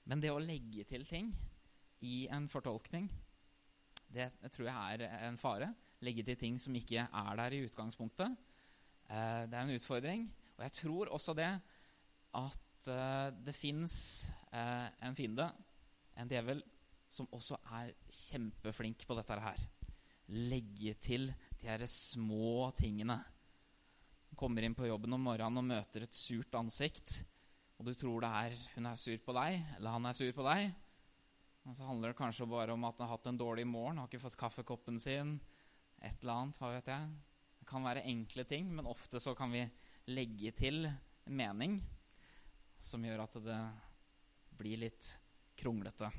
Men 0.07 0.23
det 0.23 0.31
å 0.31 0.43
legge 0.43 0.85
til 0.87 1.07
ting 1.09 1.33
i 2.07 2.27
en 2.31 2.47
fortolkning, 2.53 3.09
det 4.13 4.29
tror 4.53 4.69
jeg 4.69 4.99
er 5.09 5.27
en 5.27 5.41
fare. 5.41 5.73
Legge 6.05 6.27
til 6.29 6.39
ting 6.39 6.59
som 6.63 6.77
ikke 6.79 7.07
er 7.09 7.39
der 7.41 7.57
i 7.57 7.63
utgangspunktet. 7.67 8.37
Eh, 9.09 9.43
det 9.49 9.57
er 9.57 9.63
en 9.65 9.75
utfordring. 9.75 10.29
Og 10.59 10.67
jeg 10.69 10.77
tror 10.79 11.11
også 11.17 11.35
det 11.39 11.51
at 12.39 12.93
eh, 12.93 13.29
det 13.49 13.57
fins 13.57 13.97
eh, 14.53 14.87
en 15.09 15.19
fiende, 15.19 15.49
en 16.21 16.31
djevel, 16.31 16.63
som 17.13 17.29
også 17.35 17.59
er 17.77 17.93
kjempeflink 18.09 19.05
på 19.09 19.17
dette 19.19 19.37
her. 19.45 19.65
Legge 20.33 20.95
til 21.03 21.29
de 21.61 21.69
her 21.69 21.85
små 21.91 22.71
tingene. 22.77 23.19
Kommer 24.39 24.65
inn 24.65 24.77
på 24.77 24.89
jobben 24.89 25.13
om 25.13 25.29
morgenen 25.29 25.61
og 25.61 25.69
møter 25.69 26.07
et 26.07 26.17
surt 26.17 26.55
ansikt. 26.57 27.19
Og 27.77 27.91
du 27.91 27.93
tror 27.99 28.25
det 28.25 28.31
er 28.31 28.57
hun 28.77 28.89
er 28.89 28.97
sur 29.01 29.19
på 29.21 29.35
deg, 29.37 29.61
eller 29.77 29.97
han 29.99 30.09
er 30.09 30.17
sur 30.17 30.33
på 30.33 30.47
deg. 30.47 30.73
Og 31.69 31.77
så 31.77 31.87
handler 31.87 32.11
det 32.11 32.19
kanskje 32.19 32.49
bare 32.51 32.75
om 32.75 32.89
at 32.89 32.99
han 32.99 33.07
har 33.07 33.17
hatt 33.17 33.29
en 33.31 33.39
dårlig 33.39 33.67
morgen, 33.69 34.01
har 34.01 34.09
ikke 34.09 34.23
fått 34.25 34.39
kaffekoppen 34.41 34.99
sin. 35.03 35.37
Et 36.03 36.25
eller 36.25 36.35
annet, 36.35 36.59
hva 36.59 36.73
vet 36.73 36.91
jeg. 36.91 37.13
Det 37.61 37.69
kan 37.69 37.85
være 37.87 38.07
enkle 38.11 38.47
ting, 38.49 38.73
men 38.75 38.89
ofte 38.91 39.21
så 39.23 39.37
kan 39.39 39.53
vi 39.53 39.63
legge 40.11 40.51
til 40.59 40.89
mening 41.31 41.79
som 42.83 43.05
gjør 43.07 43.23
at 43.29 43.39
det 43.45 43.63
blir 44.59 44.81
litt 44.83 45.13
kronglete. 45.59 46.11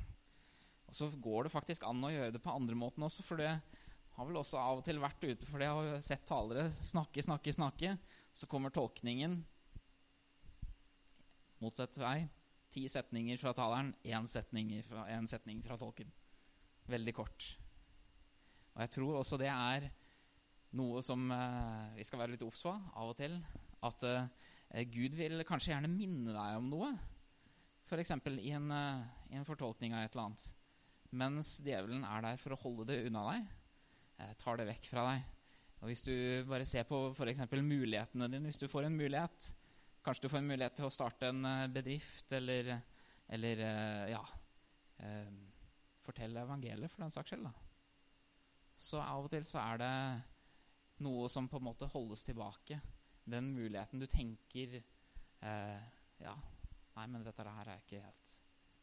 Og 0.94 0.98
så 1.00 1.08
går 1.26 1.48
det 1.48 1.50
faktisk 1.50 1.88
an 1.90 2.06
å 2.06 2.12
gjøre 2.14 2.36
det 2.36 2.40
på 2.44 2.54
andre 2.54 2.76
måten 2.78 3.02
også, 3.02 3.24
for 3.26 3.42
det 3.42 3.50
har 4.14 4.28
vel 4.30 4.38
også 4.38 4.60
av 4.62 4.78
og 4.78 4.84
til 4.86 5.00
vært 5.02 5.26
ute 5.26 5.48
for 5.50 5.58
det. 5.58 5.72
Har 5.74 6.04
sett 6.06 6.22
talere 6.30 6.68
snakke, 6.86 7.24
snakke, 7.26 7.50
snakke. 7.56 7.96
Så 8.30 8.46
kommer 8.46 8.70
tolkningen 8.70 9.40
motsatt 11.66 11.98
vei. 11.98 12.28
Ti 12.70 12.86
setninger 12.94 13.42
fra 13.42 13.56
taleren, 13.58 13.90
én 14.06 14.30
setning 14.30 14.70
fra, 14.86 15.08
en 15.18 15.26
setning 15.30 15.66
fra 15.66 15.80
tolken. 15.82 16.14
Veldig 16.94 17.18
kort. 17.18 17.50
Og 18.76 18.86
jeg 18.86 18.94
tror 19.00 19.18
også 19.18 19.42
det 19.42 19.50
er 19.50 19.90
noe 20.78 21.02
som 21.06 21.26
eh, 21.34 21.94
vi 21.98 22.06
skal 22.06 22.22
være 22.22 22.36
litt 22.36 22.46
obs 22.46 22.62
på 22.70 22.74
av 22.78 23.16
og 23.16 23.18
til. 23.18 23.42
At 23.82 24.06
eh, 24.06 24.86
Gud 24.94 25.18
vil 25.18 25.42
kanskje 25.50 25.74
gjerne 25.74 25.90
minne 25.90 26.38
deg 26.38 26.62
om 26.62 26.70
noe. 26.70 26.94
F.eks. 27.90 28.14
I, 28.14 28.54
en, 28.54 28.70
uh, 28.70 29.32
i 29.34 29.42
en 29.42 29.50
fortolkning 29.50 29.98
av 29.98 30.06
et 30.06 30.14
eller 30.14 30.30
annet 30.30 30.52
mens 31.14 31.58
djevelen 31.64 32.06
er 32.08 32.26
der 32.26 32.40
for 32.42 32.56
å 32.56 32.62
holde 32.64 32.88
det 32.92 33.04
unna 33.08 33.24
deg, 33.32 33.50
eh, 34.20 34.34
tar 34.42 34.60
det 34.60 34.68
vekk 34.72 34.90
fra 34.90 35.06
deg. 35.12 35.28
Og 35.84 35.90
Hvis 35.92 36.06
du 36.06 36.14
bare 36.48 36.66
ser 36.66 36.88
på 36.88 37.10
f.eks. 37.12 37.42
mulighetene 37.60 38.30
dine 38.32 38.48
Hvis 38.48 38.62
du 38.62 38.70
får 38.72 38.86
en 38.88 38.96
mulighet 38.96 39.50
Kanskje 40.04 40.24
du 40.24 40.30
får 40.32 40.40
en 40.40 40.48
mulighet 40.48 40.78
til 40.78 40.88
å 40.88 40.94
starte 40.94 41.28
en 41.28 41.44
eh, 41.48 41.68
bedrift, 41.72 42.32
eller, 42.32 42.72
eller 43.28 43.66
eh, 43.68 44.14
ja 44.14 44.24
Fortelle 46.04 46.44
evangeliet, 46.44 46.92
for 46.92 47.04
den 47.04 47.12
saks 47.12 47.34
skyld. 47.34 47.48
Så 48.80 49.02
av 49.02 49.26
og 49.26 49.32
til 49.32 49.44
så 49.48 49.60
er 49.64 49.82
det 49.82 49.94
noe 51.04 51.30
som 51.32 51.48
på 51.52 51.60
en 51.60 51.68
måte 51.68 51.90
holdes 51.92 52.24
tilbake. 52.28 52.80
Den 53.24 53.52
muligheten 53.56 54.02
du 54.02 54.08
tenker 54.12 54.78
eh, 54.80 55.84
Ja, 56.20 56.34
nei, 56.98 57.06
men 57.08 57.24
dette 57.24 57.46
her 57.48 57.72
er 57.72 57.84
ikke 57.84 58.02
helt 58.04 58.34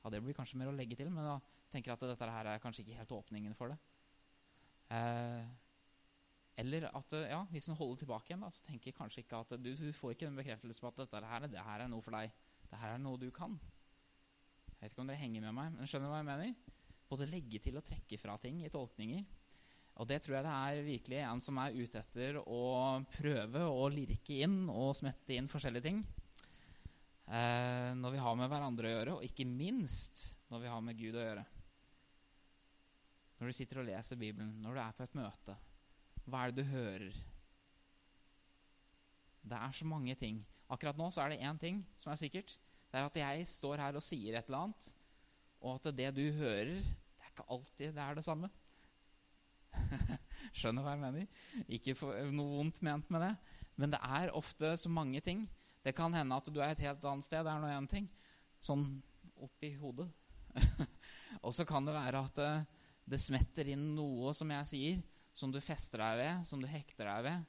Ja, 0.01 0.12
det 0.12 0.23
blir 0.25 0.37
kanskje 0.37 0.61
mer 0.61 0.71
å 0.71 0.77
legge 0.77 0.97
til, 0.97 1.11
men 1.12 1.29
da 1.29 1.37
tenker 1.72 1.94
at 1.94 2.04
dette 2.04 2.30
her 2.35 2.52
er 2.52 2.62
kanskje 2.62 2.85
ikke 2.85 2.98
helt 3.00 3.16
åpningen 3.16 3.56
for 3.59 3.72
det. 3.72 3.78
Eh, 4.90 5.50
eller 6.61 6.88
at 6.90 7.14
ja, 7.30 7.40
hvis 7.52 7.70
en 7.70 7.78
holder 7.78 8.02
tilbake 8.02 8.33
igjen, 8.33 8.42
da, 8.44 8.50
så 8.52 8.64
tenker 8.66 8.96
kanskje 8.96 9.22
ikke 9.24 9.40
at 9.44 9.54
du, 9.56 9.70
du 9.78 9.90
får 9.96 10.14
ikke 10.14 10.28
den 10.28 10.40
bekreftelse 10.40 10.83
på 10.83 10.90
at 10.90 11.02
dette 11.04 11.22
her, 11.33 11.46
det 11.48 11.66
her 11.66 11.85
er 11.85 11.92
noe 11.92 12.04
for 12.04 12.16
deg. 12.16 12.33
Det 12.70 12.80
her 12.80 12.96
er 12.96 13.02
noe 13.02 13.20
du 13.20 13.30
kan. 13.35 13.56
Jeg 14.68 14.83
vet 14.83 14.94
ikke 14.94 15.04
om 15.04 15.11
dere 15.11 15.20
henger 15.20 15.44
med 15.46 15.56
meg, 15.56 15.72
men 15.76 15.88
skjønner 15.88 16.12
hva 16.12 16.20
jeg 16.20 16.28
mener? 16.28 16.76
Både 17.11 17.28
legge 17.28 17.61
til 17.62 17.78
og 17.80 17.87
trekke 17.87 18.18
fra 18.20 18.37
ting 18.42 18.61
i 18.64 18.72
tolkninger. 18.72 19.24
Og 20.00 20.09
det 20.09 20.20
tror 20.24 20.38
jeg 20.38 20.46
det 20.46 20.56
er 20.56 20.87
virkelig 20.87 21.18
en 21.26 21.42
som 21.44 21.59
er 21.61 21.76
ute 21.76 22.00
etter 22.00 22.38
å 22.40 22.62
prøve 23.12 23.64
å 23.68 23.88
lirke 23.92 24.38
inn 24.46 24.62
og 24.72 24.94
smette 24.96 25.37
inn 25.37 25.50
forskjellige 25.50 25.87
ting. 25.88 26.04
Eh, 27.30 27.90
når 27.98 28.14
vi 28.14 28.22
har 28.24 28.38
med 28.38 28.48
hverandre 28.50 28.88
å 28.88 28.94
gjøre, 28.94 29.16
og 29.18 29.26
ikke 29.26 29.48
minst 29.48 30.22
når 30.50 30.64
vi 30.64 30.72
har 30.72 30.80
med 30.87 30.98
Gud 30.98 31.18
å 31.18 31.26
gjøre. 31.26 31.44
Når 33.40 33.48
du 33.48 33.57
sitter 33.57 33.81
og 33.81 33.87
leser 33.88 34.18
Bibelen, 34.20 34.53
når 34.61 34.74
du 34.76 34.81
er 34.83 34.96
på 34.96 35.05
et 35.07 35.14
møte, 35.16 35.55
hva 36.29 36.44
er 36.44 36.53
det 36.53 36.61
du 36.61 36.68
hører? 36.68 37.20
Det 39.40 39.57
er 39.57 39.72
så 39.72 39.87
mange 39.88 40.14
ting. 40.20 40.42
Akkurat 40.68 40.98
nå 41.00 41.07
så 41.11 41.24
er 41.24 41.33
det 41.33 41.40
én 41.48 41.59
ting 41.59 41.79
som 41.98 42.12
er 42.12 42.20
sikkert. 42.20 42.53
Det 42.92 43.00
er 43.00 43.07
at 43.09 43.16
jeg 43.16 43.46
står 43.48 43.81
her 43.81 43.96
og 43.96 44.05
sier 44.05 44.37
et 44.37 44.50
eller 44.50 44.66
annet, 44.66 44.88
og 45.61 45.79
at 45.79 45.96
det 45.96 46.11
du 46.16 46.24
hører, 46.37 46.83
det 46.85 47.24
er 47.24 47.31
ikke 47.33 47.46
alltid 47.57 47.94
det 47.96 48.03
er 48.05 48.18
det 48.18 48.24
samme. 48.26 48.50
Skjønner 50.59 50.85
hva 50.85 50.94
jeg 50.96 51.03
mener. 51.07 51.46
Ikke 51.72 51.94
noe 52.35 52.59
vondt 52.59 52.83
ment 52.85 53.09
med 53.14 53.24
det. 53.24 53.33
Men 53.81 53.94
det 53.94 54.00
er 54.05 54.35
ofte 54.37 54.74
så 54.76 54.92
mange 54.92 55.22
ting. 55.24 55.46
Det 55.81 55.94
kan 55.96 56.12
hende 56.12 56.37
at 56.37 56.48
du 56.53 56.61
er 56.61 56.74
et 56.74 56.85
helt 56.85 57.05
annet 57.09 57.24
sted. 57.24 57.46
Det 57.46 57.53
er 57.55 57.62
nå 57.62 57.72
én 57.72 57.88
ting. 57.88 58.11
Sånn 58.61 58.85
oppi 59.40 59.72
hodet. 59.81 60.11
og 61.46 61.55
så 61.57 61.64
kan 61.64 61.87
det 61.87 61.96
være 61.96 62.20
at 62.26 62.42
det, 63.11 63.20
smetter 63.20 63.73
inn 63.73 63.90
noe 63.96 64.33
som 64.37 64.51
jeg 64.55 64.70
sier, 64.70 65.03
som 65.35 65.53
du 65.53 65.61
fester 65.62 66.03
deg 66.03 66.18
ved, 66.20 66.46
som 66.46 66.62
du 66.62 66.68
hekter 66.70 67.09
deg 67.09 67.27
ved, 67.27 67.44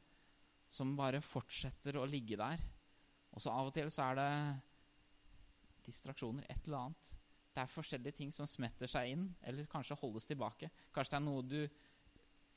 som 0.72 0.96
bare 0.98 1.22
fortsetter 1.24 1.98
å 2.00 2.08
ligge 2.10 2.38
der. 2.40 2.62
Og 3.32 3.44
så 3.44 3.54
av 3.54 3.70
og 3.70 3.76
til 3.76 3.90
så 3.94 4.10
er 4.10 4.20
det 4.20 4.32
distraksjoner, 5.88 6.46
et 6.50 6.68
eller 6.68 6.88
annet. 6.88 7.12
Det 7.52 7.64
er 7.64 7.72
forskjellige 7.72 8.18
ting 8.22 8.32
som 8.32 8.48
smetter 8.48 8.90
seg 8.92 9.12
inn, 9.12 9.26
eller 9.44 9.70
kanskje 9.72 9.98
holdes 10.00 10.30
tilbake. 10.30 10.70
Kanskje 10.96 11.16
det 11.16 11.20
er 11.20 11.26
noe 11.26 11.44
du 11.44 11.60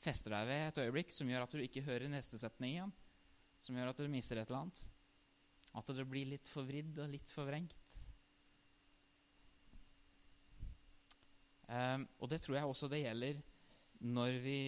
fester 0.03 0.35
deg 0.35 0.49
ved 0.49 0.67
et 0.69 0.83
øyeblikk 0.85 1.13
som 1.15 1.29
gjør 1.31 1.45
at 1.45 1.55
du 1.55 1.63
ikke 1.63 1.83
hører 1.87 2.11
neste 2.11 2.39
setning 2.39 2.77
igjen. 2.77 2.93
Som 3.63 3.79
gjør 3.79 3.91
at 3.91 3.99
du 3.99 4.11
mister 4.11 4.39
et 4.39 4.47
eller 4.47 4.65
annet. 4.65 4.83
At 5.75 5.89
det 5.97 6.05
blir 6.07 6.29
litt 6.29 6.47
forvridd 6.51 6.99
og 7.03 7.11
litt 7.11 7.31
forvrengt. 7.33 7.75
Um, 11.65 12.05
og 12.21 12.29
det 12.29 12.41
tror 12.43 12.59
jeg 12.59 12.69
også 12.69 12.89
det 12.91 13.01
gjelder 13.01 13.41
når 14.05 14.39
vi 14.43 14.59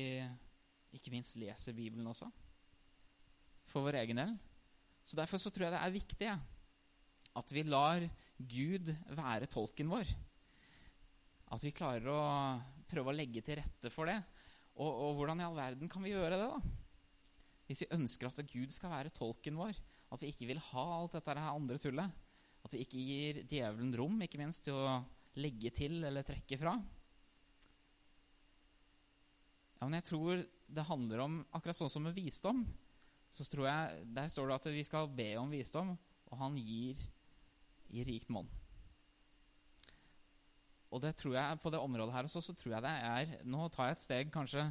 ikke 0.97 1.12
minst 1.13 1.38
leser 1.38 1.75
Bibelen 1.77 2.07
også. 2.10 2.29
For 3.67 3.86
vår 3.86 3.99
egen 4.01 4.21
del. 4.21 4.38
Så 5.03 5.17
Derfor 5.19 5.39
så 5.39 5.51
tror 5.51 5.67
jeg 5.67 5.75
det 5.75 5.83
er 5.83 5.97
viktig 5.97 6.31
at 7.38 7.53
vi 7.53 7.63
lar 7.67 8.03
Gud 8.38 8.89
være 9.13 9.49
tolken 9.51 9.91
vår. 9.91 10.10
At 11.53 11.63
vi 11.63 11.75
klarer 11.75 12.10
å 12.12 12.21
prøve 12.89 13.12
å 13.12 13.15
legge 13.15 13.43
til 13.45 13.60
rette 13.60 13.91
for 13.93 14.10
det. 14.10 14.17
Og, 14.77 14.89
og, 14.89 15.12
hvordan 15.17 15.41
i 15.41 15.45
all 15.47 15.57
verden 15.57 15.89
kan 15.89 16.03
vi 16.05 16.13
gjøre 16.13 16.38
det, 16.38 16.47
da? 16.49 16.60
Hvis 17.67 17.83
vi 17.83 17.93
ønsker 17.97 18.29
at 18.29 18.41
Gud 18.47 18.71
skal 18.73 18.93
være 18.93 19.13
tolken 19.15 19.57
vår, 19.60 19.77
at 20.13 20.23
vi 20.23 20.31
ikke 20.31 20.47
vil 20.49 20.62
ha 20.69 20.86
alt 20.99 21.17
dette 21.17 21.36
her 21.36 21.55
andre 21.55 21.79
tullet, 21.81 22.25
at 22.63 22.73
vi 22.73 22.83
ikke 22.83 23.01
gir 23.01 23.41
djevelen 23.47 23.95
rom, 23.97 24.21
ikke 24.23 24.39
minst, 24.39 24.65
til 24.67 24.77
å 24.77 24.99
legge 25.38 25.71
til 25.76 26.00
eller 26.08 26.26
trekke 26.28 26.60
fra 26.60 26.76
Ja, 29.78 29.86
men 29.86 29.97
jeg 30.00 30.08
tror 30.10 30.41
det 30.67 30.88
handler 30.89 31.23
om 31.23 31.39
Akkurat 31.56 31.78
sånn 31.78 31.91
som 31.91 32.08
med 32.08 32.17
visdom, 32.17 32.63
så 33.30 33.45
tror 33.47 33.67
jeg 33.69 34.08
Der 34.17 34.32
står 34.34 34.50
det 34.50 34.60
at 34.60 34.69
vi 34.73 34.86
skal 34.88 35.12
be 35.12 35.30
om 35.39 35.54
visdom, 35.54 35.93
og 36.28 36.39
han 36.41 36.58
gir 36.60 37.00
i 37.88 38.04
rikt 38.04 38.28
monn. 38.34 38.50
Og 40.91 41.00
det 41.04 41.13
tror 41.19 41.38
jeg 41.38 41.60
på 41.63 41.71
det 41.71 41.80
området 41.80 42.15
her 42.15 42.28
også, 42.28 42.41
så 42.43 42.56
tror 42.56 42.73
jeg 42.76 42.84
det 42.84 42.91
er 42.91 43.47
Nå 43.47 43.69
tar 43.71 43.89
jeg 43.89 43.97
et 43.97 44.04
steg, 44.04 44.34
kanskje 44.34 44.65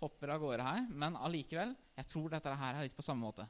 hopper 0.00 0.34
av 0.34 0.42
gårde 0.42 0.66
her, 0.66 0.88
men 0.90 1.16
allikevel, 1.16 1.74
jeg 1.96 2.08
tror 2.10 2.32
dette 2.32 2.56
her 2.58 2.74
er 2.76 2.86
litt 2.86 2.96
på 2.96 3.04
samme 3.06 3.22
måte. 3.22 3.46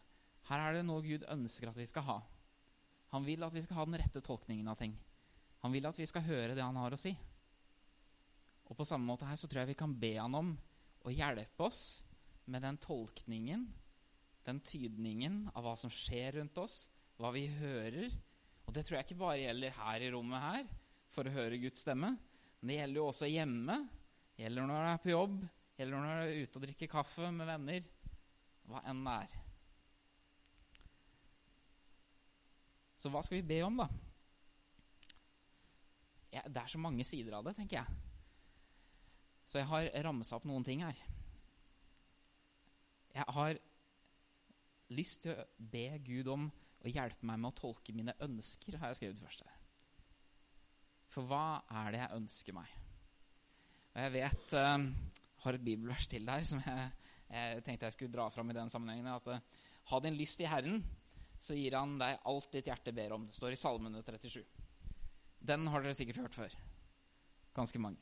Her 0.51 0.61
er 0.61 0.77
det 0.77 0.85
noe 0.87 1.03
Gud 1.05 1.25
ønsker 1.33 1.71
at 1.71 1.79
vi 1.79 1.87
skal 1.89 2.05
ha. 2.09 2.19
Han 3.15 3.25
vil 3.25 3.45
at 3.47 3.55
vi 3.55 3.63
skal 3.65 3.79
ha 3.81 3.87
den 3.89 3.97
rette 4.01 4.21
tolkningen 4.25 4.69
av 4.69 4.77
ting. 4.81 4.93
Han 5.65 5.73
vil 5.73 5.87
at 5.89 5.97
vi 5.97 6.05
skal 6.05 6.27
høre 6.27 6.53
det 6.53 6.65
han 6.65 6.77
har 6.77 6.93
å 6.93 7.01
si. 7.01 7.15
Og 8.69 8.77
på 8.77 8.85
samme 8.89 9.09
måte 9.09 9.25
her 9.29 9.39
så 9.41 9.49
tror 9.49 9.63
jeg 9.63 9.73
vi 9.73 9.81
kan 9.81 9.95
be 9.97 10.13
han 10.19 10.37
om 10.37 10.53
å 11.05 11.13
hjelpe 11.13 11.65
oss 11.65 12.05
med 12.53 12.65
den 12.65 12.77
tolkningen, 12.81 13.65
den 14.45 14.61
tydningen 14.61 15.47
av 15.57 15.65
hva 15.65 15.75
som 15.81 15.93
skjer 15.93 16.37
rundt 16.39 16.61
oss, 16.61 16.91
hva 17.17 17.33
vi 17.33 17.47
hører. 17.49 18.13
Og 18.69 18.77
det 18.77 18.85
tror 18.85 18.99
jeg 18.99 19.09
ikke 19.09 19.21
bare 19.25 19.41
gjelder 19.41 19.77
her 19.79 20.05
i 20.05 20.13
rommet 20.13 20.45
her, 20.45 20.71
for 21.15 21.25
å 21.25 21.33
høre 21.33 21.61
Guds 21.63 21.85
stemme. 21.85 22.13
Men 22.61 22.73
det 22.73 22.79
gjelder 22.83 23.01
jo 23.01 23.09
også 23.09 23.33
hjemme. 23.33 23.81
Gjelder 24.41 24.69
når 24.69 24.85
du 24.85 24.91
er 24.91 25.03
på 25.03 25.13
jobb, 25.15 25.43
gjelder 25.79 25.97
når 26.05 26.13
du 26.13 26.25
er 26.27 26.45
ute 26.45 26.61
og 26.61 26.67
drikker 26.67 26.93
kaffe 26.93 27.33
med 27.33 27.49
venner. 27.49 27.93
Hva 28.69 28.85
enn 28.91 29.05
det 29.05 29.19
er. 29.25 29.37
Så 33.01 33.13
hva 33.13 33.25
skal 33.25 33.41
vi 33.41 33.49
be 33.49 33.65
om, 33.65 33.81
da? 33.81 33.89
Ja, 36.35 36.43
det 36.51 36.61
er 36.61 36.71
så 36.71 36.81
mange 36.83 37.07
sider 37.07 37.37
av 37.39 37.47
det, 37.47 37.55
tenker 37.59 37.81
jeg. 37.81 38.03
Så 39.47 39.61
jeg 39.61 39.69
har 39.71 39.91
ramsa 40.07 40.39
opp 40.39 40.47
noen 40.49 40.65
ting 40.67 40.83
her. 40.83 40.99
Jeg 43.15 43.37
har 43.37 43.59
lyst 44.95 45.23
til 45.25 45.35
å 45.37 45.45
be 45.59 45.87
Gud 46.05 46.31
om 46.33 46.49
å 46.85 46.91
hjelpe 46.91 47.27
meg 47.29 47.41
med 47.41 47.53
å 47.53 47.59
tolke 47.59 47.95
mine 47.97 48.17
ønsker, 48.25 48.79
har 48.81 48.93
jeg 48.93 49.01
skrevet 49.03 49.23
først 49.23 49.45
her. 49.47 49.61
For 51.15 51.31
hva 51.31 51.63
er 51.85 51.95
det 51.95 52.01
jeg 52.03 52.19
ønsker 52.19 52.57
meg? 52.57 52.73
Og 53.95 54.01
jeg 54.03 54.15
vet 54.17 54.57
uh, 54.59 54.89
har 55.45 55.57
et 55.57 55.65
bibelvers 55.65 56.09
til 56.11 56.27
der 56.27 56.43
som 56.49 56.59
jeg, 56.65 56.89
jeg, 57.31 57.63
tenkte 57.63 57.87
jeg 57.87 57.97
skulle 57.97 58.17
dra 58.17 58.27
fram 58.35 58.51
i 58.51 58.57
den 58.57 58.73
sammenhengen. 58.73 59.13
At 59.13 59.31
uh, 59.31 59.63
ha 59.93 60.01
din 60.03 60.19
lyst 60.19 60.43
i 60.43 60.51
Herren, 60.51 60.83
så 61.39 61.55
gir 61.59 61.77
Han 61.79 61.95
deg 62.01 62.27
alt 62.31 62.51
ditt 62.57 62.71
hjerte 62.71 62.95
ber 62.97 63.15
om. 63.15 63.29
Det 63.29 63.39
står 63.39 63.55
i 63.55 63.61
Salmene 63.61 64.03
37. 64.03 64.43
Den 65.45 65.67
har 65.69 65.85
dere 65.85 65.97
sikkert 65.97 66.23
hørt 66.23 66.37
før. 66.37 66.53
Ganske 67.57 67.81
mange. 67.83 68.01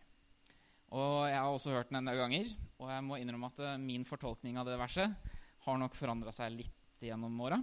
Og 0.95 1.27
jeg 1.27 1.39
har 1.41 1.51
også 1.51 1.73
hørt 1.75 1.91
den 1.91 1.99
en 1.99 2.11
del 2.11 2.21
ganger. 2.21 2.51
Og 2.79 2.91
jeg 2.93 3.05
må 3.07 3.19
innrømme 3.19 3.51
at 3.51 3.63
uh, 3.65 3.81
min 3.83 4.05
fortolkning 4.07 4.61
av 4.61 4.69
det 4.69 4.79
verset 4.79 5.33
har 5.67 5.79
nok 5.79 5.97
forandra 5.99 6.35
seg 6.35 6.55
litt 6.55 7.03
gjennom 7.03 7.41
åra. 7.43 7.59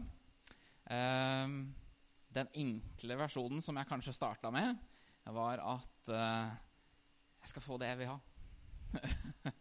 den 2.30 2.48
enkle 2.60 3.16
versjonen 3.20 3.62
som 3.62 3.78
jeg 3.78 3.88
kanskje 3.88 4.14
starta 4.16 4.52
med, 4.52 4.76
var 5.26 5.62
at 5.64 6.12
uh, 6.12 6.52
jeg 7.40 7.52
skal 7.54 7.64
få 7.64 7.78
det 7.80 7.92
jeg 7.92 8.00
vil 8.02 8.12
ha. 8.12 8.20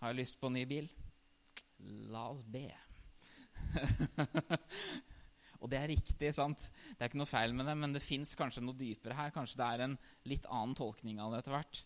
har 0.00 0.12
jeg 0.12 0.18
lyst 0.20 0.40
på 0.40 0.50
en 0.50 0.58
ny 0.58 0.64
bil? 0.68 0.90
La 2.12 2.28
oss 2.32 2.44
be. 2.44 2.68
og 5.66 5.72
det 5.72 5.80
er 5.80 5.90
riktig, 5.90 6.30
sant? 6.36 6.68
Det 6.94 7.02
er 7.02 7.10
ikke 7.10 7.18
noe 7.18 7.28
feil 7.28 7.54
med 7.56 7.66
det, 7.66 7.74
men 7.74 7.94
det 7.96 8.04
fins 8.04 8.36
kanskje 8.38 8.62
noe 8.62 8.78
dypere 8.78 9.16
her. 9.18 9.34
Kanskje 9.34 9.58
det 9.58 9.66
er 9.66 9.84
en 9.88 9.98
litt 10.30 10.46
annen 10.46 10.76
tolkning 10.78 11.18
av 11.18 11.34
det 11.34 11.42
etter 11.42 11.56
hvert. 11.56 11.82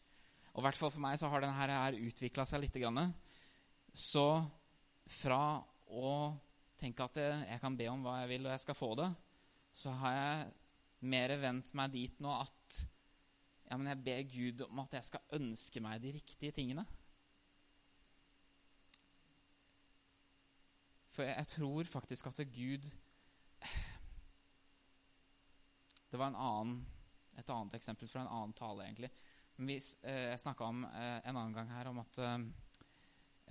Og 0.53 0.61
i 0.61 0.67
hvert 0.67 0.81
fall 0.81 0.93
for 0.93 1.03
meg 1.03 1.17
så 1.21 1.31
har 1.33 1.41
denne 1.41 1.57
her 1.57 1.97
utvikla 1.97 2.45
seg 2.45 2.61
litt. 2.67 2.77
Grann. 2.77 3.15
Så 3.97 4.27
fra 5.11 5.59
å 5.89 6.13
tenke 6.81 7.09
at 7.09 7.19
jeg 7.23 7.61
kan 7.63 7.77
be 7.77 7.89
om 7.91 8.05
hva 8.05 8.21
jeg 8.21 8.35
vil, 8.35 8.47
og 8.47 8.55
jeg 8.55 8.65
skal 8.67 8.79
få 8.79 8.93
det, 9.01 9.09
så 9.73 9.95
har 10.03 10.17
jeg 10.17 11.11
mer 11.11 11.37
vendt 11.41 11.73
meg 11.79 11.93
dit 11.95 12.21
nå 12.21 12.33
at 12.37 12.81
ja, 13.71 13.77
men 13.79 13.89
jeg 13.93 14.03
ber 14.05 14.23
Gud 14.29 14.65
om 14.67 14.81
at 14.83 14.97
jeg 14.99 15.07
skal 15.07 15.37
ønske 15.39 15.81
meg 15.83 16.03
de 16.03 16.13
riktige 16.19 16.53
tingene. 16.53 16.85
For 21.15 21.27
jeg, 21.27 21.47
tror 21.53 21.87
faktisk 21.91 22.27
at 22.31 22.43
Gud 22.55 22.87
Det 26.11 26.19
var 26.19 26.33
en 26.33 26.41
annen, 26.43 26.79
et 27.39 27.51
annet 27.55 27.77
eksempel 27.79 28.09
fra 28.11 28.25
en 28.25 28.33
annen 28.35 28.55
tale, 28.59 28.87
egentlig. 28.89 29.11
Vi, 29.61 29.77
eh, 30.03 30.31
jeg 30.33 30.41
snakka 30.43 30.67
om 30.67 30.85
eh, 30.89 31.19
en 31.29 31.37
annen 31.37 31.55
gang 31.55 31.69
her 31.71 31.91
om 31.91 32.01
at 32.03 32.19
eh, 32.25 32.39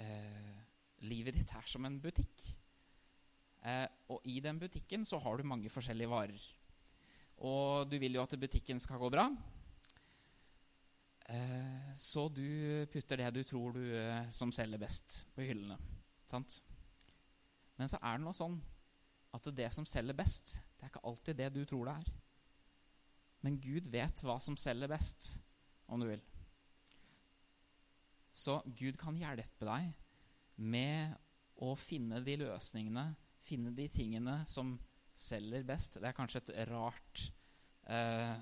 eh, 0.04 0.56
livet 1.08 1.38
ditt 1.38 1.54
er 1.56 1.70
som 1.70 1.86
en 1.88 2.00
butikk. 2.04 2.48
Eh, 3.64 3.86
og 4.12 4.26
i 4.28 4.40
den 4.44 4.60
butikken 4.60 5.06
så 5.08 5.20
har 5.24 5.38
du 5.38 5.48
mange 5.48 5.72
forskjellige 5.72 6.12
varer. 6.12 6.50
Og 7.48 7.88
du 7.88 7.96
vil 8.02 8.18
jo 8.18 8.26
at 8.26 8.36
butikken 8.42 8.82
skal 8.84 9.00
gå 9.00 9.12
bra. 9.14 9.30
Eh, 11.30 11.94
så 11.96 12.26
du 12.34 12.90
putter 12.92 13.22
det 13.22 13.30
du 13.38 13.44
tror 13.48 13.78
du 13.78 13.86
som 14.36 14.52
selger 14.52 14.82
best, 14.82 15.22
på 15.36 15.48
hyllene. 15.48 15.78
Sant? 16.28 16.60
Men 17.80 17.88
så 17.88 18.02
er 18.02 18.18
det 18.18 18.26
noe 18.26 18.36
sånn 18.36 18.60
at 19.36 19.52
det 19.56 19.70
som 19.74 19.86
selger 19.88 20.18
best, 20.18 20.58
det 20.78 20.86
er 20.86 20.92
ikke 20.92 21.06
alltid 21.06 21.38
det 21.38 21.50
du 21.54 21.62
tror 21.70 21.90
det 21.90 21.96
er. 22.02 22.12
Men 23.46 23.60
Gud 23.62 23.88
vet 23.92 24.24
hva 24.26 24.40
som 24.44 24.58
selger 24.60 24.92
best, 24.92 25.32
om 25.88 26.02
du 26.02 26.10
vil. 26.10 26.24
Så 28.36 28.60
Gud 28.78 28.98
kan 29.00 29.18
hjelpe 29.20 29.68
deg 29.68 29.94
med 30.60 31.16
å 31.60 31.74
finne 31.80 32.22
de 32.24 32.38
løsningene, 32.40 33.12
finne 33.44 33.74
de 33.76 33.88
tingene 33.92 34.42
som 34.48 34.78
selger 35.20 35.66
best. 35.68 35.98
Det 36.00 36.08
er 36.08 36.16
kanskje 36.16 36.42
et 36.44 36.54
rart 36.70 37.26
eh, 37.92 38.36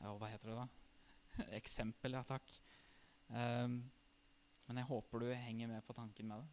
ja, 0.00 0.14
Hva 0.18 0.30
heter 0.30 0.50
det, 0.50 0.56
da? 0.58 0.68
Eksempel, 1.60 2.16
ja 2.18 2.24
takk. 2.26 2.50
Um, 3.28 3.78
men 4.66 4.80
jeg 4.80 4.88
håper 4.88 5.22
du 5.22 5.30
henger 5.32 5.70
med 5.70 5.84
på 5.86 5.96
tanken 5.96 6.28
med 6.30 6.42
det. 6.42 6.50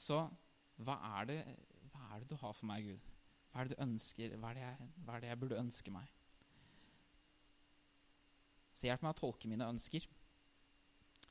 Så 0.00 0.22
hva 0.86 0.96
er, 1.18 1.28
det, 1.28 1.38
hva 1.92 2.06
er 2.14 2.22
det 2.22 2.30
du 2.30 2.38
har 2.40 2.54
for 2.56 2.68
meg, 2.70 2.86
Gud? 2.88 3.10
Hva 3.50 3.60
er 3.60 3.68
det 3.68 3.76
du 3.76 3.82
ønsker? 3.84 4.36
Hva 4.38 4.50
er 4.50 4.58
det 4.58 4.64
jeg, 4.64 4.88
er 5.10 5.22
det 5.22 5.30
jeg 5.30 5.40
burde 5.42 5.60
ønske 5.60 5.92
meg? 5.94 6.10
Så 8.70 8.86
hjelp 8.86 9.02
meg 9.04 9.16
å 9.16 9.20
tolke 9.20 9.50
mine 9.50 9.66
ønsker. 9.68 10.06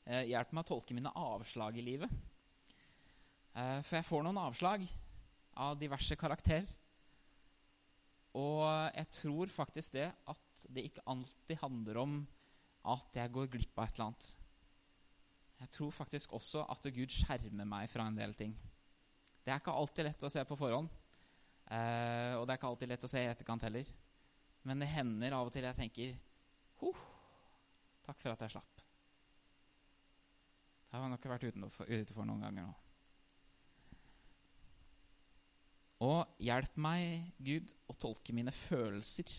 Eh, 0.06 0.26
hjelp 0.30 0.52
meg 0.54 0.66
å 0.66 0.70
tolke 0.74 0.98
mine 0.98 1.14
avslag 1.16 1.80
i 1.80 1.86
livet. 1.86 2.12
Eh, 3.56 3.80
for 3.86 3.98
jeg 3.98 4.08
får 4.08 4.26
noen 4.28 4.42
avslag 4.42 4.84
av 5.60 5.80
diverse 5.80 6.18
karakterer. 6.20 6.68
Og 8.38 8.62
jeg 8.94 9.10
tror 9.16 9.50
faktisk 9.50 9.96
det 9.96 10.10
at 10.12 10.66
det 10.70 10.86
ikke 10.86 11.08
alltid 11.10 11.62
handler 11.64 12.04
om 12.04 12.20
at 12.90 13.18
jeg 13.18 13.34
går 13.34 13.50
glipp 13.56 13.80
av 13.80 13.88
et 13.88 13.96
eller 13.98 14.12
annet. 14.12 14.28
Jeg 15.60 15.72
tror 15.76 15.92
faktisk 15.92 16.34
også 16.38 16.64
at 16.72 16.86
Gud 16.96 17.12
skjermer 17.12 17.68
meg 17.68 17.90
fra 17.92 18.06
en 18.08 18.20
del 18.20 18.36
ting. 18.38 18.54
Det 19.50 19.56
er 19.56 19.64
ikke 19.64 19.74
alltid 19.82 20.06
lett 20.06 20.24
å 20.28 20.30
se 20.30 20.42
på 20.46 20.56
forhånd. 20.60 20.90
Eh, 21.74 22.36
og 22.38 22.44
det 22.46 22.54
er 22.54 22.60
ikke 22.60 22.70
alltid 22.70 22.92
lett 22.92 23.06
å 23.08 23.10
se 23.10 23.22
i 23.24 23.30
etterkant 23.32 23.64
heller. 23.66 23.88
Men 24.70 24.84
det 24.84 24.90
hender 24.92 25.34
av 25.34 25.50
og 25.50 25.56
til 25.56 25.66
jeg 25.66 25.78
tenker 25.78 26.12
huh, 26.84 27.00
Takk 28.06 28.22
for 28.22 28.36
at 28.36 28.44
jeg 28.46 28.54
slapp. 28.54 28.84
Det 30.86 30.94
har 30.94 31.08
jeg 31.08 31.14
nok 31.16 31.26
vært 31.32 31.48
utenfor, 31.50 32.30
noen 32.30 32.46
ganger 32.46 32.68
nå. 32.68 32.76
Og 36.06 36.46
hjelp 36.46 36.78
meg, 36.86 37.34
Gud, 37.42 37.74
å 37.90 37.98
tolke 37.98 38.38
mine 38.38 38.54
følelser. 38.54 39.34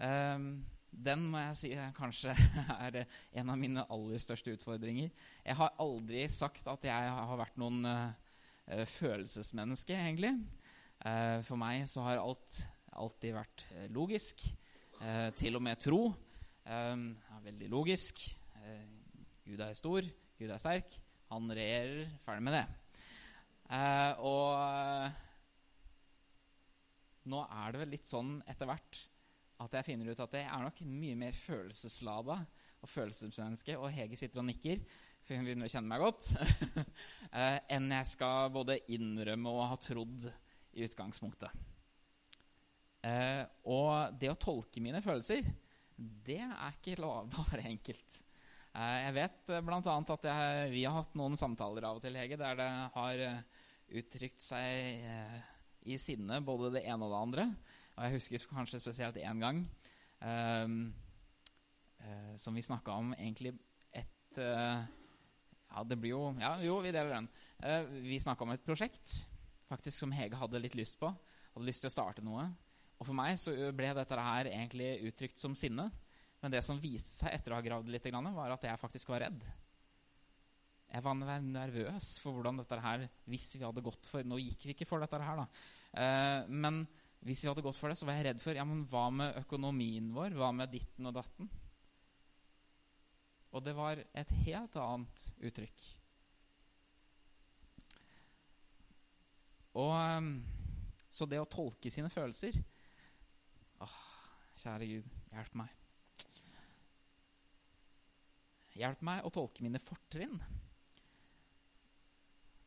Um, 0.00 0.64
den 0.88 1.28
må 1.28 1.44
jeg 1.50 1.60
si 1.60 1.76
kanskje 2.00 2.32
er 2.88 3.02
en 3.04 3.52
av 3.52 3.60
mine 3.60 3.84
aller 3.92 4.24
største 4.24 4.56
utfordringer. 4.56 5.12
Jeg 5.44 5.60
har 5.60 5.76
aldri 5.84 6.24
sagt 6.32 6.64
at 6.72 6.88
jeg 6.88 7.16
har 7.20 7.40
vært 7.44 7.60
noen 7.60 7.84
uh, 7.84 8.21
følelsesmenneske, 8.86 9.94
egentlig. 9.96 10.34
Uh, 11.02 11.40
for 11.46 11.58
meg 11.58 11.86
så 11.90 12.04
har 12.06 12.22
alt 12.22 12.60
alltid 12.92 13.34
vært 13.34 13.64
uh, 13.72 13.86
logisk. 13.94 14.44
til 15.34 15.56
og 15.58 15.62
med 15.66 15.80
tro. 15.82 16.14
er 16.64 17.40
veldig 17.42 17.68
logisk. 17.68 18.20
Gud 19.44 19.58
er 19.58 19.74
stor, 19.74 20.06
Gud 20.38 20.50
er 20.50 20.58
sterk. 20.62 20.94
Han 21.32 21.50
regjerer. 21.50 22.06
Ferdig 22.22 22.42
med 22.42 22.54
det. 22.54 22.66
og 24.22 25.10
nå 27.24 27.40
er 27.50 27.72
det 27.72 27.80
vel 27.82 27.92
litt 27.96 28.06
sånn 28.06 28.36
etter 28.46 28.70
hvert 28.70 29.00
at 29.62 29.78
jeg 29.78 29.86
finner 29.86 30.10
ut 30.10 30.22
at 30.22 30.34
jeg 30.36 30.48
er 30.48 30.64
nok 30.64 30.80
mye 30.86 31.18
mer 31.18 31.36
følelseslada 31.38 32.38
og 32.82 32.90
følelsesmenneske, 32.90 33.76
og 33.78 33.92
Hege 33.94 34.18
sitter 34.18 34.42
og 34.42 34.48
nikker, 34.48 34.80
for 35.22 35.38
hun 35.38 35.46
begynner 35.46 35.68
å 35.68 35.70
kjenne 35.72 35.90
meg 35.90 36.02
godt, 36.02 36.30
eh, 37.38 37.58
enn 37.76 37.92
jeg 37.94 38.08
skal 38.10 38.50
både 38.54 38.80
innrømme 38.92 39.52
og 39.52 39.68
ha 39.70 39.78
trodd 39.80 40.26
i 40.74 40.82
utgangspunktet. 40.86 41.52
Eh, 43.06 43.42
og 43.70 44.18
det 44.18 44.30
å 44.32 44.38
tolke 44.40 44.82
mine 44.82 45.02
følelser, 45.04 45.46
det 45.96 46.40
er 46.42 46.74
ikke 46.74 46.98
bare 47.36 47.68
enkelt. 47.70 48.18
Eh, 48.74 48.98
jeg 49.06 49.16
vet 49.20 49.52
bl.a. 49.62 49.78
at 50.16 50.28
jeg, 50.30 50.70
vi 50.74 50.84
har 50.86 50.96
hatt 50.98 51.14
noen 51.18 51.38
samtaler 51.38 51.86
av 51.86 52.00
og 52.00 52.04
til, 52.04 52.18
Hege, 52.18 52.40
der 52.40 52.58
det 52.58 52.70
har 52.96 53.22
uttrykt 53.92 54.40
seg 54.42 55.06
i 55.82 55.98
sinne, 56.00 56.40
både 56.42 56.72
det 56.78 56.86
ene 56.88 57.06
og 57.06 57.12
det 57.12 57.20
andre. 57.20 57.46
Og 57.92 58.06
jeg 58.06 58.16
husker 58.16 58.48
kanskje 58.48 58.80
spesielt 58.80 59.18
én 59.20 59.42
gang 59.42 59.58
som 62.40 62.56
vi 62.56 62.62
snakka 62.64 62.94
om 63.02 63.12
egentlig 63.12 63.52
et 63.92 64.38
Ja, 65.72 65.84
det 65.88 65.98
blir 66.00 66.14
jo 66.14 66.24
Ja, 66.40 66.54
jo, 66.60 66.78
vi 66.84 66.92
deler 66.94 67.16
den. 67.16 67.28
Uh, 67.62 68.00
vi 68.04 68.20
snakka 68.20 68.44
om 68.44 68.52
et 68.54 68.64
prosjekt 68.64 69.22
faktisk 69.72 70.02
som 70.02 70.12
Hege 70.12 70.36
hadde 70.36 70.60
litt 70.60 70.76
lyst 70.78 70.98
på. 71.00 71.10
Hadde 71.54 71.68
lyst 71.68 71.84
til 71.84 71.90
å 71.90 71.94
starte 71.94 72.24
noe. 72.24 72.44
Og 73.00 73.08
for 73.08 73.16
meg 73.16 73.38
så 73.40 73.54
ble 73.74 73.92
dette 73.96 74.24
her 74.28 74.50
egentlig 74.50 74.94
uttrykt 75.08 75.40
som 75.40 75.56
sinne. 75.58 75.88
Men 76.42 76.54
det 76.54 76.62
som 76.66 76.80
viste 76.82 77.14
seg 77.22 77.34
etter 77.34 77.54
å 77.54 77.58
ha 77.58 77.64
gravd 77.64 77.90
litt, 77.92 78.08
var 78.12 78.54
at 78.54 78.64
jeg 78.66 78.80
faktisk 78.80 79.12
var 79.12 79.24
redd. 79.26 79.44
Jeg 80.92 81.04
var 81.06 81.16
nervøs 81.16 82.16
for 82.20 82.36
hvordan 82.36 82.58
dette 82.60 82.76
her 82.84 83.06
Hvis 83.24 83.46
vi 83.56 83.62
hadde 83.64 83.80
gått 83.80 84.10
for 84.12 84.26
Nå 84.28 84.36
gikk 84.36 84.66
vi 84.66 84.74
ikke 84.74 84.84
for 84.84 85.00
dette 85.00 85.16
her, 85.24 85.40
da. 85.40 85.46
Uh, 85.96 86.50
men 86.52 86.82
hvis 87.22 87.44
vi 87.44 87.48
hadde 87.48 87.62
gått 87.64 87.78
for 87.78 87.88
det, 87.88 87.96
så 87.96 88.06
var 88.08 88.18
jeg 88.18 88.26
redd 88.26 88.40
for 88.42 88.58
ja, 88.58 88.64
men 88.66 88.82
hva 88.90 89.06
med 89.14 89.36
økonomien 89.44 90.08
vår? 90.12 90.34
Hva 90.34 90.50
med 90.56 90.72
ditten 90.74 91.06
og 91.06 91.14
datten? 91.14 91.48
Og 93.52 93.64
det 93.64 93.74
var 93.76 94.00
et 94.00 94.32
helt 94.46 94.76
annet 94.80 95.26
uttrykk. 95.44 95.84
Og 99.80 99.92
um, 99.92 100.32
Så 101.12 101.28
det 101.28 101.40
å 101.40 101.48
tolke 101.48 101.92
sine 101.92 102.10
følelser 102.12 102.56
Åh, 103.82 104.00
kjære 104.62 104.88
Gud, 104.88 105.14
hjelp 105.32 105.54
meg. 105.58 105.78
Hjelp 108.78 109.00
meg 109.04 109.24
å 109.26 109.32
tolke 109.34 109.64
mine 109.64 109.80
fortrinn. 109.82 110.36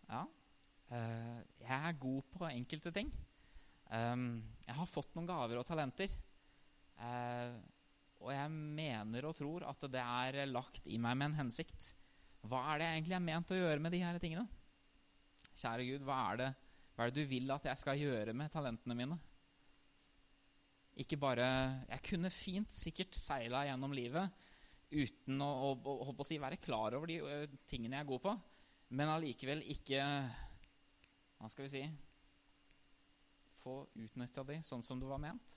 Ja, 0.10 0.26
uh, 0.92 1.40
jeg 1.62 1.78
er 1.78 2.02
god 2.02 2.28
på 2.36 2.50
enkelte 2.50 2.92
ting. 2.94 3.14
Um, 3.88 4.44
jeg 4.68 4.76
har 4.76 4.92
fått 4.92 5.16
noen 5.16 5.30
gaver 5.30 5.62
og 5.62 5.66
talenter. 5.70 6.12
Uh, 7.00 7.56
og 8.26 8.32
jeg 8.34 8.50
mener 8.50 9.28
og 9.30 9.36
tror 9.38 9.66
at 9.70 9.86
det 9.94 10.02
er 10.02 10.50
lagt 10.50 10.88
i 10.90 10.98
meg 11.02 11.18
med 11.20 11.30
en 11.30 11.40
hensikt. 11.44 11.92
Hva 12.46 12.62
er 12.72 12.82
det 12.82 12.88
jeg 12.88 13.00
egentlig 13.00 13.18
er 13.18 13.26
ment 13.28 13.54
å 13.54 13.58
gjøre 13.60 13.84
med 13.84 13.94
de 13.94 14.02
her 14.02 14.18
tingene? 14.22 14.46
Kjære 15.56 15.86
Gud, 15.88 16.06
hva 16.08 16.18
er, 16.32 16.42
det, 16.42 16.50
hva 16.96 17.06
er 17.06 17.14
det 17.14 17.22
du 17.22 17.30
vil 17.30 17.54
at 17.54 17.68
jeg 17.70 17.82
skal 17.82 18.02
gjøre 18.02 18.34
med 18.38 18.52
talentene 18.54 18.98
mine? 18.98 19.20
Ikke 20.96 21.20
bare 21.20 21.46
Jeg 21.90 22.04
kunne 22.08 22.32
fint 22.32 22.72
sikkert 22.72 23.18
seila 23.20 23.66
gjennom 23.68 23.94
livet 23.96 24.44
uten 24.96 25.42
å, 25.44 25.52
å, 25.68 25.96
å, 26.08 26.14
å 26.14 26.26
si, 26.28 26.38
være 26.40 26.62
klar 26.62 26.96
over 26.96 27.10
de 27.10 27.20
tingene 27.68 27.98
jeg 27.98 28.06
er 28.06 28.10
god 28.10 28.22
på, 28.24 28.36
men 28.96 29.12
allikevel 29.12 29.64
ikke 29.74 30.02
Hva 31.36 31.50
skal 31.52 31.68
vi 31.68 31.74
si 31.74 31.86
få 33.66 33.80
utnytta 33.98 34.44
de 34.46 34.60
sånn 34.62 34.84
som 34.86 35.00
det 35.02 35.10
var 35.10 35.22
ment. 35.22 35.56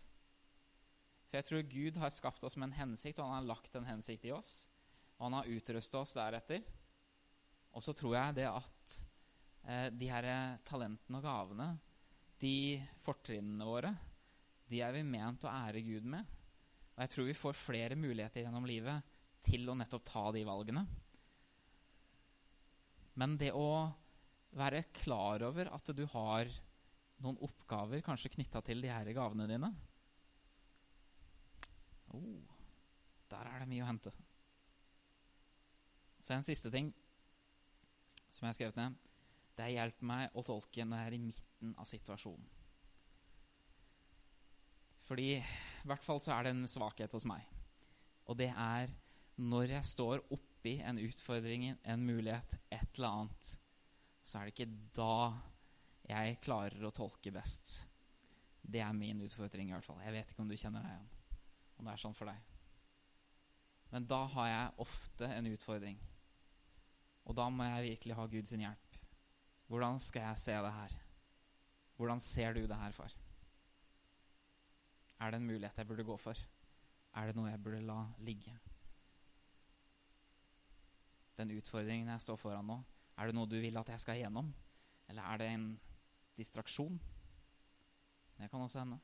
For 1.29 1.39
jeg 1.39 1.47
tror 1.49 1.69
Gud 1.69 1.99
har 2.01 2.13
skapt 2.15 2.45
oss 2.49 2.57
med 2.57 2.71
en 2.71 2.79
hensikt, 2.79 3.21
og 3.21 3.29
han 3.29 3.43
har 3.43 3.51
lagt 3.51 3.77
en 3.77 3.89
hensikt 3.89 4.25
i 4.25 4.33
oss. 4.33 4.63
Og 5.19 5.27
han 5.29 5.37
har 5.41 5.51
utrusta 5.53 6.01
oss 6.01 6.17
deretter. 6.17 6.65
Og 7.77 7.85
så 7.85 7.93
tror 7.97 8.17
jeg 8.17 8.39
det 8.39 8.47
at 8.49 8.95
eh, 9.69 9.89
de 9.93 10.09
her 10.09 10.29
talentene 10.67 11.21
og 11.21 11.27
gavene, 11.27 11.69
de 12.41 12.79
fortrinnene 13.05 13.67
våre, 13.67 13.93
de 14.69 14.81
er 14.85 14.95
vi 14.95 15.05
ment 15.05 15.45
å 15.45 15.53
ære 15.53 15.83
Gud 15.85 16.09
med. 16.09 16.25
Og 16.97 17.05
jeg 17.05 17.13
tror 17.13 17.29
vi 17.29 17.37
får 17.37 17.61
flere 17.61 17.99
muligheter 17.99 18.45
gjennom 18.45 18.67
livet 18.69 19.15
til 19.45 19.69
å 19.69 19.77
nettopp 19.79 20.07
ta 20.09 20.25
de 20.35 20.43
valgene. 20.49 20.85
Men 23.19 23.37
det 23.39 23.53
å 23.57 23.69
være 24.59 24.87
klar 24.97 25.45
over 25.47 25.71
at 25.75 25.93
du 25.95 26.05
har 26.15 26.49
noen 27.23 27.39
oppgaver 27.45 28.03
kanskje 28.07 28.33
knytta 28.37 28.63
til 28.65 28.81
de 28.83 28.91
her 28.93 29.11
gavene 29.15 29.49
dine. 29.51 29.73
Oh, 32.17 32.57
der 33.29 33.51
er 33.51 33.63
det 33.63 33.69
mye 33.71 33.85
å 33.85 33.89
hente. 33.91 34.13
Så 36.21 36.35
en 36.35 36.47
siste 36.47 36.71
ting 36.73 36.91
som 38.29 38.45
jeg 38.45 38.53
har 38.53 38.59
skrevet 38.59 38.81
ned. 38.81 38.97
Det 39.59 39.73
hjelper 39.73 40.07
meg 40.07 40.39
å 40.39 40.45
tolke 40.47 40.85
når 40.87 41.01
jeg 41.01 41.11
er 41.11 41.17
i 41.17 41.23
midten 41.23 41.75
av 41.81 41.89
situasjonen. 41.91 42.47
Fordi 45.09 45.29
i 45.39 45.89
hvert 45.89 46.05
fall 46.05 46.21
så 46.21 46.35
er 46.35 46.47
det 46.47 46.55
en 46.55 46.69
svakhet 46.71 47.15
hos 47.17 47.27
meg. 47.29 47.47
Og 48.29 48.37
det 48.39 48.51
er 48.53 48.93
når 49.41 49.73
jeg 49.79 49.89
står 49.89 50.25
oppi 50.35 50.77
en 50.85 51.01
utfordring, 51.01 51.71
en 51.81 52.05
mulighet, 52.05 52.59
et 52.69 52.99
eller 52.99 53.23
annet, 53.23 53.53
så 54.21 54.39
er 54.39 54.49
det 54.49 54.55
ikke 54.55 54.73
da 54.99 55.13
jeg 56.09 56.41
klarer 56.45 56.85
å 56.85 56.93
tolke 56.95 57.33
best. 57.33 57.79
Det 58.61 58.83
er 58.85 58.93
min 58.97 59.23
utfordring, 59.25 59.71
i 59.71 59.77
hvert 59.77 59.87
fall. 59.87 60.03
Jeg 60.05 60.15
vet 60.19 60.33
ikke 60.33 60.45
om 60.45 60.51
du 60.51 60.59
kjenner 60.59 60.85
deg 60.85 60.93
igjen. 60.93 61.18
Om 61.79 61.87
det 61.87 61.95
er 61.95 62.03
sånn 62.03 62.17
for 62.19 62.31
deg. 62.31 62.55
Men 63.93 64.07
da 64.09 64.25
har 64.35 64.49
jeg 64.51 64.85
ofte 64.85 65.29
en 65.33 65.49
utfordring. 65.49 65.99
Og 67.29 67.37
da 67.37 67.49
må 67.53 67.65
jeg 67.69 67.87
virkelig 67.93 68.17
ha 68.19 68.27
Guds 68.33 68.53
hjelp. 68.57 68.99
Hvordan 69.69 70.01
skal 70.01 70.27
jeg 70.27 70.43
se 70.43 70.59
det 70.65 70.73
her? 70.73 70.99
Hvordan 71.97 72.21
ser 72.25 72.55
du 72.57 72.63
det 72.67 72.77
her, 72.77 72.93
far? 72.93 73.15
Er 75.21 75.31
det 75.31 75.41
en 75.41 75.47
mulighet 75.47 75.79
jeg 75.79 75.87
burde 75.87 76.07
gå 76.07 76.17
for? 76.17 76.39
Er 77.15 77.27
det 77.27 77.37
noe 77.37 77.51
jeg 77.51 77.63
burde 77.63 77.83
la 77.85 77.99
ligge? 78.23 78.55
Den 81.39 81.53
utfordringen 81.55 82.09
jeg 82.11 82.23
står 82.23 82.39
foran 82.39 82.67
nå, 82.67 82.79
er 83.19 83.29
det 83.29 83.35
noe 83.35 83.51
du 83.51 83.59
vil 83.63 83.79
at 83.79 83.91
jeg 83.93 84.03
skal 84.03 84.19
gjennom? 84.19 84.53
Eller 85.09 85.23
er 85.23 85.41
det 85.41 85.49
en 85.53 85.69
distraksjon? 86.39 87.01
Det 88.39 88.51
kan 88.51 88.61
også 88.61 88.79
hende. 88.79 88.99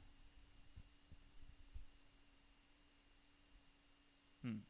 Hmm. 4.42 4.62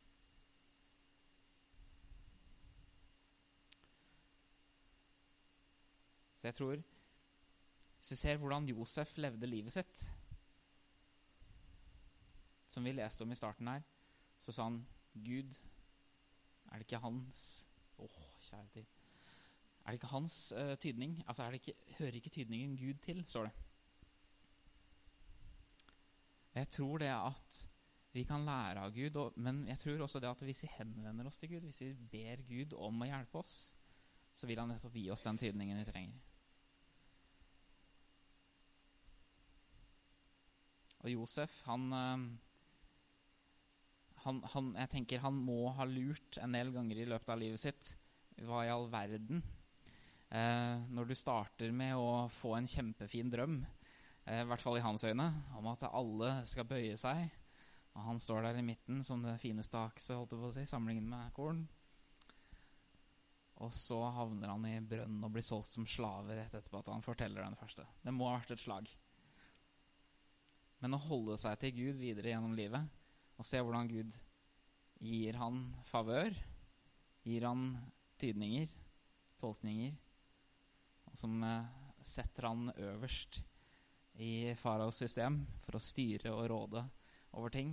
Så 6.45 6.49
jeg 6.49 6.55
tror 6.55 6.83
Hvis 7.97 8.09
du 8.09 8.17
ser 8.17 8.37
hvordan 8.37 8.67
Josef 8.69 9.17
levde 9.17 9.47
livet 9.47 9.73
sitt, 9.73 10.01
som 12.69 12.85
vi 12.85 12.93
leste 12.93 13.25
om 13.25 13.31
i 13.33 13.39
starten 13.39 13.69
her, 13.71 13.81
så 14.39 14.53
sa 14.53 14.67
han 14.67 14.77
Gud, 15.15 15.57
er 16.69 16.77
det 16.77 16.85
ikke 16.85 17.01
hans 17.01 17.39
Å, 17.97 18.05
oh, 18.05 18.27
kjære 18.45 18.69
tid. 18.75 18.91
Er 19.85 19.87
det 19.87 20.01
ikke 20.03 20.11
hans 20.13 20.37
uh, 20.53 20.75
tydning? 20.77 21.15
Altså, 21.27 21.47
ikke, 21.57 21.73
hører 21.99 22.19
ikke 22.21 22.35
tydningen 22.35 22.77
Gud 22.77 23.01
til, 23.01 23.25
står 23.25 23.49
det. 23.49 23.55
Jeg 26.59 26.69
tror 26.77 26.99
det 26.99 27.13
at 27.15 27.63
vi 28.13 28.27
kan 28.29 28.45
lære 28.45 28.85
av 28.85 28.93
Gud, 28.93 29.17
og, 29.17 29.41
men 29.41 29.65
jeg 29.71 29.79
tror 29.79 30.05
også 30.05 30.21
det 30.21 30.29
at 30.29 30.45
hvis 30.45 30.67
vi 30.67 30.75
henvender 30.77 31.31
oss 31.31 31.41
til 31.41 31.55
Gud, 31.55 31.71
hvis 31.71 31.81
vi 31.87 31.95
ber 32.19 32.45
Gud 32.53 32.77
om 32.77 33.01
å 33.01 33.11
hjelpe 33.15 33.41
oss, 33.41 33.57
så 34.35 34.51
vil 34.51 34.61
han 34.61 34.75
nettopp 34.75 35.01
gi 35.01 35.09
oss 35.15 35.25
den 35.25 35.41
tydningen 35.41 35.81
vi 35.81 35.89
trenger. 35.89 36.34
Og 41.05 41.11
Josef, 41.13 41.59
han, 41.69 41.91
eh, 41.93 42.23
han, 44.25 44.41
han, 44.55 44.73
Jeg 44.81 44.93
tenker 44.95 45.25
han 45.25 45.37
må 45.37 45.69
ha 45.77 45.85
lurt 45.89 46.41
en 46.41 46.57
del 46.57 46.73
ganger 46.73 47.03
i 47.03 47.07
løpet 47.13 47.35
av 47.35 47.41
livet 47.43 47.61
sitt. 47.61 47.91
Hva 48.41 48.65
i 48.65 48.73
all 48.73 48.89
verden? 48.91 49.45
Eh, 50.35 50.81
når 50.91 51.11
du 51.11 51.15
starter 51.15 51.71
med 51.77 51.95
å 52.01 52.27
få 52.33 52.57
en 52.57 52.67
kjempefin 52.67 53.31
drøm, 53.31 53.61
eh, 54.25 54.41
i 54.41 54.49
hvert 54.49 54.65
fall 54.65 54.81
i 54.81 54.85
hans 54.87 55.05
øyne, 55.05 55.29
om 55.55 55.69
at 55.71 55.85
alle 55.93 56.41
skal 56.49 56.67
bøye 56.67 56.97
seg, 56.99 57.29
og 57.95 58.09
han 58.09 58.19
står 58.19 58.49
der 58.49 58.59
i 58.59 58.67
midten 58.67 59.05
som 59.07 59.23
det 59.23 59.37
fineste 59.39 59.79
akset, 59.79 60.17
holdt 60.17 60.33
jeg 60.35 60.41
på 60.41 60.51
å 60.51 60.57
si, 60.57 60.67
sammenlignet 60.67 61.07
med 61.13 61.35
korn. 61.37 61.63
Og 63.63 63.71
så 63.77 64.01
havner 64.17 64.51
han 64.51 64.65
i 64.67 64.81
brønnen 64.83 65.23
og 65.23 65.37
blir 65.37 65.45
solgt 65.47 65.71
som 65.71 65.87
slave 65.87 66.35
rett 66.35 66.57
etterpå 66.57 66.81
at 66.81 66.91
han 66.91 67.05
forteller 67.07 67.45
den 67.45 67.61
første. 67.61 67.87
Det 68.03 68.13
må 68.17 68.27
ha 68.27 68.41
vært 68.41 68.57
et 68.57 68.65
slag. 68.65 68.91
Men 70.85 70.99
å 70.99 71.01
holde 71.01 71.39
seg 71.41 71.57
til 71.63 71.71
Gud 71.79 71.97
videre 71.97 72.35
gjennom 72.35 72.53
livet 72.53 72.85
og 73.41 73.47
se 73.49 73.57
hvordan 73.57 73.89
Gud 73.89 74.17
gir 75.01 75.39
han 75.41 75.63
favør, 75.89 76.37
gir 77.25 77.47
han 77.49 77.71
tydninger, 78.21 78.69
tolkninger, 79.41 79.95
og 81.09 81.17
som 81.17 81.41
eh, 81.49 81.73
setter 82.05 82.51
han 82.51 82.69
øverst 82.77 83.41
i 84.21 84.53
faraos 84.61 85.01
system 85.01 85.41
for 85.65 85.79
å 85.79 85.83
styre 85.83 86.37
og 86.37 86.45
råde 86.53 86.85
over 87.33 87.57
ting, 87.57 87.73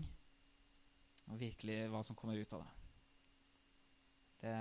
og 1.28 1.44
virkelig 1.44 1.92
hva 1.92 2.06
som 2.08 2.16
kommer 2.16 2.40
ut 2.40 2.56
av 2.56 2.64
det. 2.64 2.74
Det, 4.42 4.56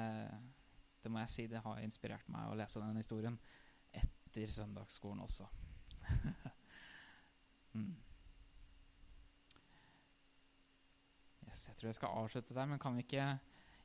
det 1.06 1.14
må 1.14 1.22
jeg 1.22 1.36
si, 1.38 1.48
det 1.54 1.62
har 1.62 1.86
inspirert 1.86 2.26
meg 2.34 2.50
å 2.50 2.58
lese 2.58 2.82
den 2.82 2.98
historien 2.98 3.38
etter 3.94 4.58
søndagsskolen 4.58 5.22
også. 5.22 5.46
mm. 7.78 8.09
Yes, 11.60 11.66
jeg 11.68 11.76
tror 11.76 11.88
jeg 11.90 11.96
skal 11.98 12.12
avslutte 12.16 12.54
der, 12.56 12.68
men 12.70 12.78
kan 12.80 12.94
vi 12.96 13.02
ikke 13.04 13.24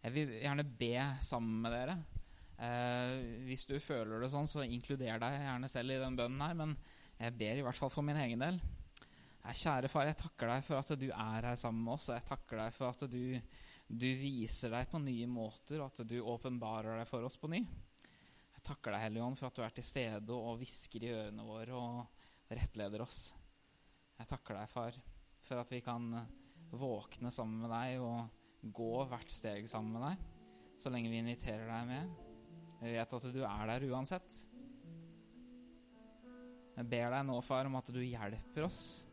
Jeg 0.05 0.13
vil 0.13 0.29
gjerne 0.37 0.63
be 0.79 0.93
sammen 1.25 1.63
med 1.63 1.73
dere. 1.73 1.95
Eh, 2.61 3.41
hvis 3.49 3.65
du 3.67 3.73
føler 3.83 4.21
det 4.21 4.29
sånn, 4.31 4.47
så 4.47 4.63
inkluder 4.63 5.17
deg 5.19 5.35
gjerne 5.41 5.69
selv 5.73 5.91
i 5.91 5.97
den 5.99 6.15
bønnen 6.15 6.43
her, 6.45 6.53
men 6.55 6.75
jeg 7.17 7.35
ber 7.35 7.59
i 7.59 7.65
hvert 7.65 7.79
fall 7.79 7.91
for 7.91 8.05
min 8.05 8.19
egen 8.21 8.45
del. 8.45 8.61
Kjære 9.43 9.89
far, 9.91 10.07
jeg 10.07 10.19
takker 10.21 10.53
deg 10.53 10.63
for 10.67 10.79
at 10.79 10.93
du 11.01 11.07
er 11.09 11.49
her 11.49 11.59
sammen 11.59 11.81
med 11.83 11.97
oss. 11.97 12.07
Og 12.13 12.15
jeg 12.15 12.27
takker 12.29 12.61
deg 12.61 12.77
for 12.77 12.93
at 12.93 13.03
du, 13.11 13.19
du 13.89 14.07
viser 14.21 14.71
deg 14.77 14.87
på 14.93 15.03
nye 15.03 15.27
måter, 15.27 15.81
og 15.81 15.89
at 15.89 16.07
du 16.07 16.15
åpenbarer 16.21 17.01
deg 17.01 17.11
for 17.11 17.27
oss 17.27 17.39
på 17.41 17.51
ny. 17.51 17.59
Jeg 18.55 18.65
takker 18.69 18.95
deg, 18.95 19.03
Hellige 19.09 19.27
Ånd, 19.27 19.41
for 19.41 19.49
at 19.49 19.59
du 19.59 19.65
er 19.65 19.75
til 19.75 19.89
stede 19.89 20.39
og 20.39 20.61
hvisker 20.61 21.09
i 21.09 21.11
ørene 21.17 21.49
våre 21.49 21.75
og 21.75 22.55
rettleder 22.55 23.03
oss. 23.03 23.27
Jeg 24.15 24.31
takker 24.31 24.61
deg, 24.61 24.71
far, 24.71 25.03
for 25.49 25.65
at 25.65 25.75
vi 25.75 25.83
kan 25.83 26.13
våkne 26.71 27.31
sammen 27.33 27.61
med 27.63 27.71
deg 27.73 28.01
og 28.03 28.73
gå 28.75 28.93
hvert 29.09 29.31
steg 29.31 29.67
sammen 29.69 29.95
med 29.95 30.05
deg. 30.09 30.23
Så 30.81 30.91
lenge 30.91 31.11
vi 31.11 31.21
inviterer 31.21 31.69
deg 31.69 31.89
med. 31.89 32.13
Vi 32.81 32.93
vet 32.95 33.15
at 33.17 33.27
du 33.31 33.41
er 33.47 33.69
der 33.69 33.87
uansett. 33.89 34.39
Jeg 36.75 36.89
ber 36.91 37.13
deg 37.13 37.27
nå, 37.27 37.37
far, 37.45 37.69
om 37.69 37.77
at 37.79 37.91
du 37.93 38.01
hjelper 38.03 38.65
oss 38.65 39.05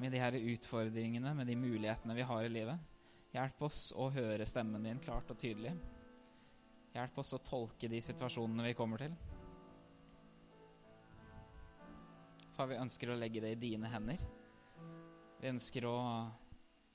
med 0.00 0.14
de 0.14 0.20
her 0.22 0.36
utfordringene, 0.38 1.34
med 1.36 1.50
de 1.50 1.56
mulighetene 1.60 2.16
vi 2.16 2.24
har 2.24 2.46
i 2.46 2.52
livet. 2.52 2.86
Hjelp 3.34 3.60
oss 3.68 3.90
å 3.92 4.08
høre 4.10 4.46
stemmen 4.48 4.86
din 4.86 5.02
klart 5.04 5.28
og 5.30 5.38
tydelig. 5.38 5.74
Hjelp 6.94 7.20
oss 7.22 7.34
å 7.36 7.42
tolke 7.44 7.90
de 7.92 8.00
situasjonene 8.02 8.70
vi 8.70 8.76
kommer 8.78 9.04
til. 9.04 9.12
Far, 12.56 12.70
vi 12.72 12.80
ønsker 12.80 13.12
å 13.12 13.18
legge 13.20 13.42
det 13.44 13.52
i 13.54 13.60
dine 13.60 13.92
hender. 13.92 14.24
Vi 15.40 15.52
ønsker 15.52 15.86
å 15.86 15.98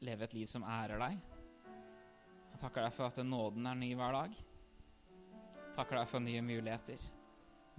leve 0.04 0.28
et 0.28 0.36
liv 0.36 0.50
som 0.50 0.66
ærer 0.68 1.00
deg. 1.02 1.20
Jeg 2.52 2.62
takker 2.62 2.86
deg 2.86 2.96
for 2.96 3.08
at 3.08 3.20
nåden 3.26 3.68
er 3.68 3.80
ny 3.80 3.92
hver 4.00 4.16
dag. 4.16 4.40
Jeg 5.66 5.76
takker 5.76 6.00
deg 6.00 6.10
for 6.12 6.24
nye 6.24 6.44
muligheter, 6.46 7.06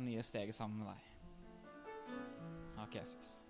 nye 0.04 0.24
steg 0.24 0.52
sammen 0.54 0.84
med 0.84 0.92
deg. 0.92 2.16
Takk, 2.76 2.98
Jesus. 3.00 3.45